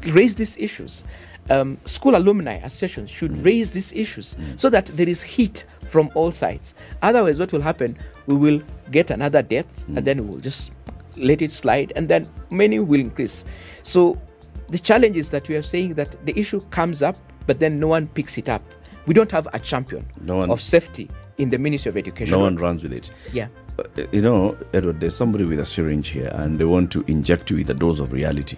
[0.07, 1.05] raise these issues.
[1.51, 3.45] Um, school alumni associations should mm.
[3.45, 4.61] raise these issues mm.
[4.61, 6.75] so that there is heat from all sides.
[7.01, 7.97] Otherwise, what will happen?
[8.27, 10.05] We will get another death and mm.
[10.05, 10.73] then we'll just
[11.17, 13.47] let it slide and then many will increase.
[13.83, 14.21] So
[14.69, 17.89] the challenge is that we are saying that the issue comes up, but then no
[17.89, 18.63] one picks it up.
[19.07, 21.09] We don't have a champion No one- of safety
[21.39, 22.33] in the Ministry of Education.
[22.33, 23.11] No one runs with it.
[23.33, 23.49] Yeah.
[23.79, 27.51] Uh, You know, Edward, there's somebody with a syringe here and they want to inject
[27.51, 28.57] you with a dose of reality.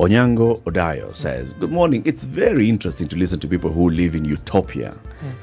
[0.00, 2.02] Onyango Odayo says, Good morning.
[2.06, 4.98] It's very interesting to listen to people who live in utopia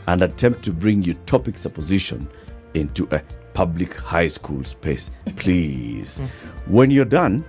[0.08, 2.28] and attempt to bring utopic supposition
[2.74, 3.22] into a
[3.54, 5.12] public high school space.
[5.36, 6.20] Please.
[6.68, 7.44] When you're done,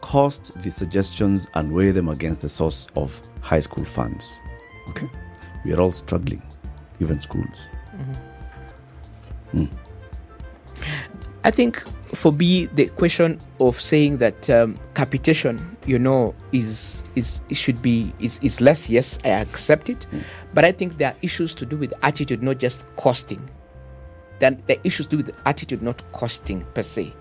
[0.00, 4.38] cost the suggestions and weigh them against the source of high school funds.
[4.90, 5.10] Okay?
[5.64, 6.42] We are all struggling,
[7.00, 7.68] even schools.
[11.44, 11.82] I think
[12.14, 17.80] for me, the question of saying that um, capitation, you know, is is it should
[17.82, 18.88] be is, is less.
[18.90, 20.06] Yes, I accept it,
[20.54, 23.48] but I think there are issues to do with attitude, not just costing.
[24.38, 27.14] Then the issues to do with attitude, not costing per se,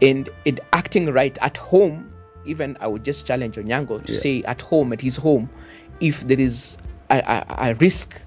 [0.00, 2.12] and in acting right at home.
[2.46, 4.18] Even I would just challenge Onyango to Yeah.
[4.18, 5.50] say at home, at his home,
[6.00, 6.78] if there is
[7.10, 8.18] a, a, a risk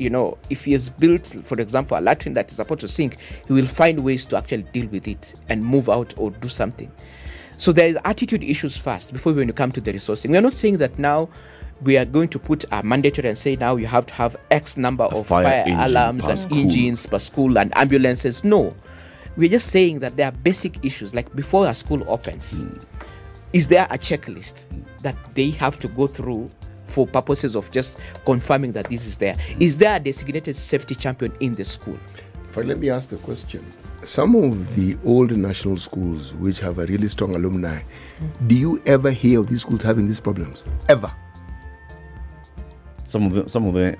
[0.00, 3.18] you know, if he has built, for example, a latrine that is supposed to sink,
[3.46, 6.90] he will find ways to actually deal with it and move out or do something.
[7.58, 10.30] So there is attitude issues first before when you come to the resourcing.
[10.30, 11.28] We are not saying that now
[11.82, 14.78] we are going to put a mandatory and say now you have to have X
[14.78, 16.58] number of fire fire, alarms and school.
[16.58, 18.42] engines per school and ambulances.
[18.42, 18.74] No,
[19.36, 22.78] we're just saying that there are basic issues like before a school opens, hmm.
[23.52, 24.64] is there a checklist
[25.02, 26.50] that they have to go through
[26.90, 29.36] for purposes of just confirming that this is there.
[29.58, 31.98] Is there a designated safety champion in the school?
[32.52, 33.64] But let me ask the question.
[34.04, 37.82] Some of the old national schools which have a really strong alumni,
[38.46, 40.64] do you ever hear of these schools having these problems?
[40.88, 41.12] Ever?
[43.04, 43.96] Some of the some of the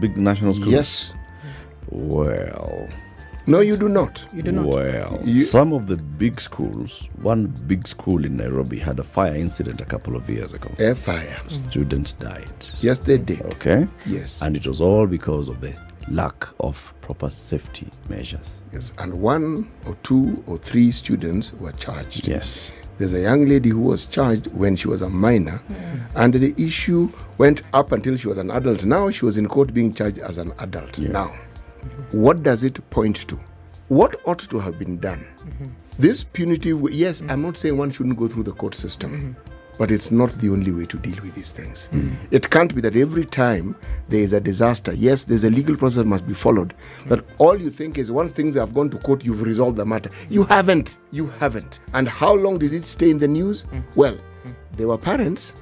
[0.00, 0.72] big national schools.
[0.72, 1.14] Yes.
[1.90, 2.88] Well,
[3.46, 4.26] No, you do not.
[4.32, 4.66] You do not.
[4.66, 7.08] well, You- some of the big schools.
[7.22, 10.70] One big school in Nairobi had a fire incident a couple of years ago.
[10.78, 11.36] A fire.
[11.48, 12.50] Students died.
[12.80, 13.42] Yes, they did.
[13.42, 13.88] Okay.
[14.06, 14.40] Yes.
[14.42, 15.74] And it was all because of the
[16.10, 18.60] lack of proper safety measures.
[18.72, 18.92] Yes.
[18.98, 22.26] And one or two or three students were charged.
[22.28, 22.72] Yes.
[22.98, 25.58] There's a young lady who was charged when she was a minor,
[26.16, 28.84] and the issue went up until she was an adult.
[28.84, 30.98] Now she was in court being charged as an adult.
[30.98, 31.32] Now,
[32.12, 33.38] what does it point to?
[33.88, 35.26] What ought to have been done?
[35.98, 39.36] This punitive, way- yes, I'm not saying one shouldn't go through the court system,
[39.78, 41.88] but it's not the only way to deal with these things.
[42.30, 43.74] It can't be that every time
[44.08, 46.74] there is a disaster, yes, there's a legal process that must be followed,
[47.08, 50.10] but all you think is once things have gone to court, you've resolved the matter.
[50.28, 50.96] You haven't.
[51.10, 51.80] You haven't.
[51.94, 53.64] And how long did it stay in the news?
[53.96, 54.16] Well,
[54.76, 55.54] there were parents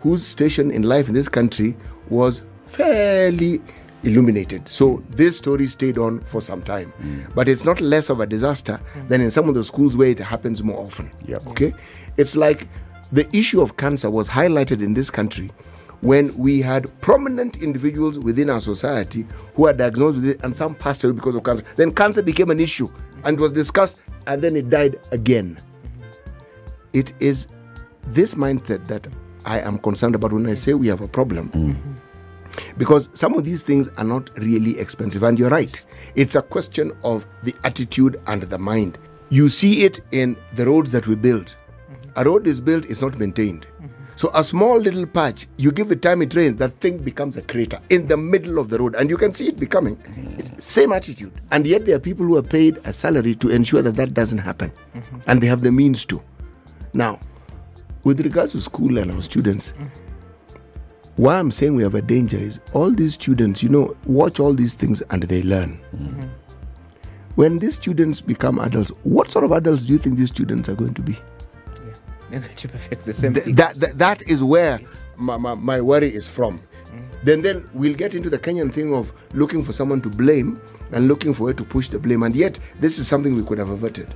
[0.00, 1.74] whose station in life in this country
[2.08, 3.60] was fairly
[4.04, 4.68] illuminated.
[4.68, 6.92] So this story stayed on for some time.
[7.00, 7.34] Mm.
[7.34, 9.08] But it's not less of a disaster mm.
[9.08, 11.10] than in some of the schools where it happens more often.
[11.26, 11.46] Yep.
[11.48, 11.74] Okay?
[12.16, 12.68] It's like
[13.12, 15.50] the issue of cancer was highlighted in this country
[16.00, 20.74] when we had prominent individuals within our society who were diagnosed with it and some
[20.74, 21.64] passed away because of cancer.
[21.76, 22.88] Then cancer became an issue
[23.24, 25.58] and was discussed and then it died again
[26.94, 27.48] it is
[28.06, 29.06] this mindset that
[29.44, 30.56] I am concerned about when I mm.
[30.56, 31.50] say we have a problem.
[32.76, 35.22] Because some of these things are not really expensive.
[35.22, 35.84] And you're right.
[36.14, 38.98] It's a question of the attitude and the mind.
[39.30, 41.54] You see it in the roads that we build.
[42.16, 43.66] A road is built, it's not maintained.
[44.16, 47.42] So a small little patch, you give it time it rains, that thing becomes a
[47.42, 49.98] crater in the middle of the road, and you can see it becoming.
[50.56, 53.96] Same attitude, and yet there are people who are paid a salary to ensure that
[53.96, 54.72] that doesn't happen,
[55.26, 56.22] and they have the means to.
[56.92, 57.18] Now,
[58.04, 59.74] with regards to school and our students,
[61.16, 64.52] why I'm saying we have a danger is all these students, you know, watch all
[64.52, 65.80] these things and they learn.
[67.36, 70.74] When these students become adults, what sort of adults do you think these students are
[70.74, 71.18] going to be?
[72.30, 74.80] They're going to perfect the same Th- that, that that is where
[75.16, 76.60] my, my, my worry is from.
[77.22, 80.60] Then then we'll get into the Kenyan thing of looking for someone to blame
[80.92, 82.22] and looking for where to push the blame.
[82.22, 84.14] And yet this is something we could have averted.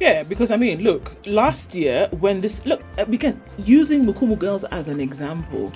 [0.00, 4.38] Yeah, because I mean, look, last year when this look, uh, we can using Mukumu
[4.38, 5.72] girls as an example.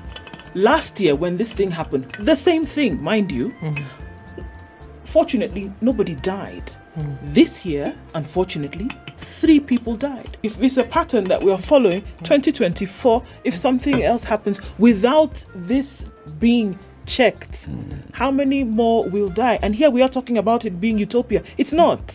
[0.56, 3.54] Last year when this thing happened, the same thing, mind you.
[5.04, 6.72] Fortunately, nobody died.
[7.22, 8.88] This year, unfortunately,
[9.18, 10.38] three people died.
[10.42, 16.06] If it's a pattern that we are following, 2024, if something else happens without this
[16.38, 17.68] being checked,
[18.12, 19.58] how many more will die?
[19.60, 21.42] And here we are talking about it being utopia.
[21.58, 22.14] It's not.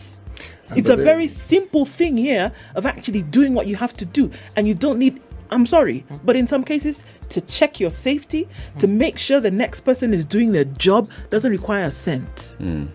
[0.74, 4.66] It's a very simple thing here of actually doing what you have to do, and
[4.66, 5.22] you don't need.
[5.52, 8.48] I'm sorry, but in some cases, to check your safety,
[8.78, 12.56] to make sure the next person is doing their job, doesn't require a cent.
[12.58, 12.86] Hmm.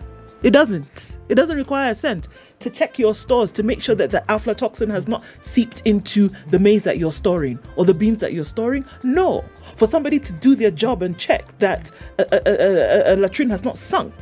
[0.42, 1.18] It doesn't.
[1.28, 2.28] It doesn't require a cent
[2.60, 6.58] to check your stores to make sure that the aflatoxin has not seeped into the
[6.58, 8.84] maize that you're storing or the beans that you're storing.
[9.02, 9.44] No,
[9.76, 13.50] for somebody to do their job and check that a, a, a, a, a latrine
[13.50, 14.14] has not sunk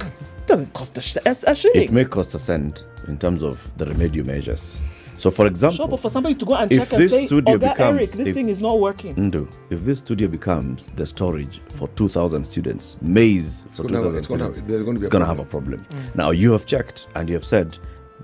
[0.46, 1.82] doesn't cost a, sh- a, a shilling.
[1.82, 4.80] It may cost a cent in terms of the remedial measures.
[5.18, 7.26] So, for Sure, example, but for somebody to go and If check and this say,
[7.26, 10.28] studio "Oh, that Eric, becomes this the- thing is not working." Ndu, if this studio
[10.28, 14.82] becomes the storage for 2,000 students, maize for gonna have- 2,000 it's gonna students, there's
[14.84, 15.80] gonna be a it's going to have a problem.
[15.90, 16.14] Mm.
[16.16, 17.78] Now, you have checked and you have said,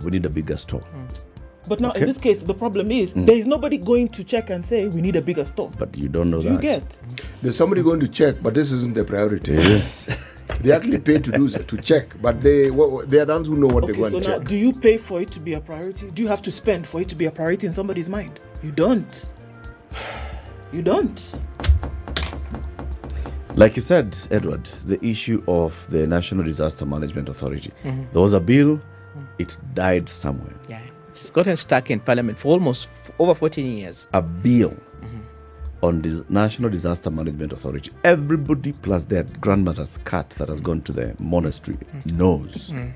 [0.04, 0.80] we need a bigger store.
[0.80, 1.14] Mm.
[1.68, 2.00] But now, Okay.
[2.00, 3.24] in this case, the problem is mm.
[3.24, 6.08] there is nobody going to check and say, "We need a bigger store." But you
[6.08, 6.54] don't know Do that.
[6.54, 6.98] you get?
[7.40, 9.52] There's somebody going to check, but this isn't the priority.
[9.52, 10.08] Yes.
[10.60, 13.56] They actually pay to do to check, but they what, they are the ones who
[13.56, 14.46] know what they Okay, go so and now, check.
[14.48, 16.10] do you pay for it to be a priority?
[16.10, 18.38] Do you have to spend for it to be a priority in somebody's mind?
[18.62, 19.30] You don't.
[20.72, 21.40] You don't.
[23.56, 27.70] Like you said, Edward, the issue of the National Disaster Management Authority.
[27.84, 28.04] Mm-hmm.
[28.12, 28.80] There was a bill,
[29.38, 30.54] it died somewhere.
[30.68, 30.80] Yeah,
[31.10, 34.08] it's gotten stuck in Parliament for almost f- over 14 years.
[34.14, 34.74] A bill
[35.82, 37.90] on the National Disaster Management Authority.
[38.04, 41.78] Everybody plus their grandmother's cat that has gone to the monastery
[42.14, 42.92] knows mm.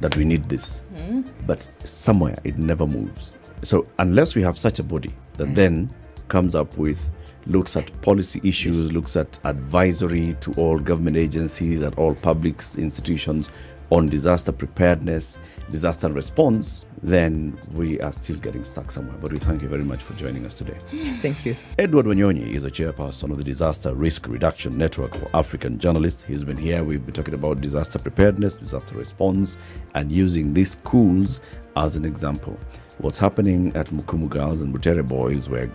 [0.00, 0.82] that we need this.
[0.94, 1.30] Mm.
[1.46, 3.34] But somewhere it never moves.
[3.62, 5.54] So unless we have such a body that mm.
[5.54, 5.94] then
[6.28, 7.10] comes up with
[7.46, 13.48] looks at policy issues, looks at advisory to all government agencies and all public institutions,
[13.90, 15.38] on disaster preparedness,
[15.70, 19.16] disaster response, then we are still getting stuck somewhere.
[19.20, 20.76] But we thank you very much for joining us today.
[21.20, 21.56] Thank you.
[21.78, 26.22] Edward Wanyonyi is a chairperson of the Disaster Risk Reduction Network for African Journalists.
[26.22, 26.84] He's been here.
[26.84, 29.58] We've been talking about disaster preparedness, disaster response,
[29.94, 31.40] and using these schools
[31.76, 32.58] as an example.
[32.98, 35.70] What's happening at Mukumu Girls and Butere Boys, where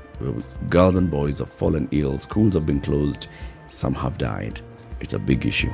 [0.70, 3.28] girls and boys have fallen ill, schools have been closed,
[3.68, 4.61] some have died.
[4.99, 5.72] It's a big issue.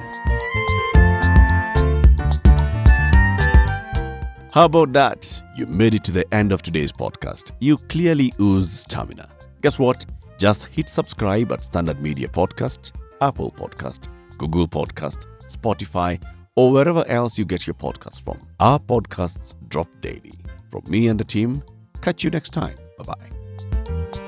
[4.52, 5.42] How about that?
[5.56, 7.52] You made it to the end of today's podcast.
[7.60, 9.30] You clearly ooze stamina.
[9.62, 10.06] Guess what?
[10.38, 12.92] Just hit subscribe at Standard Media Podcast,
[13.22, 16.22] Apple Podcast, Google Podcast, Spotify,
[16.58, 18.46] or wherever else you get your podcasts from.
[18.60, 20.34] Our podcasts drop daily.
[20.70, 21.64] From me and the team,
[22.02, 22.76] catch you next time.
[22.98, 24.21] Bye bye.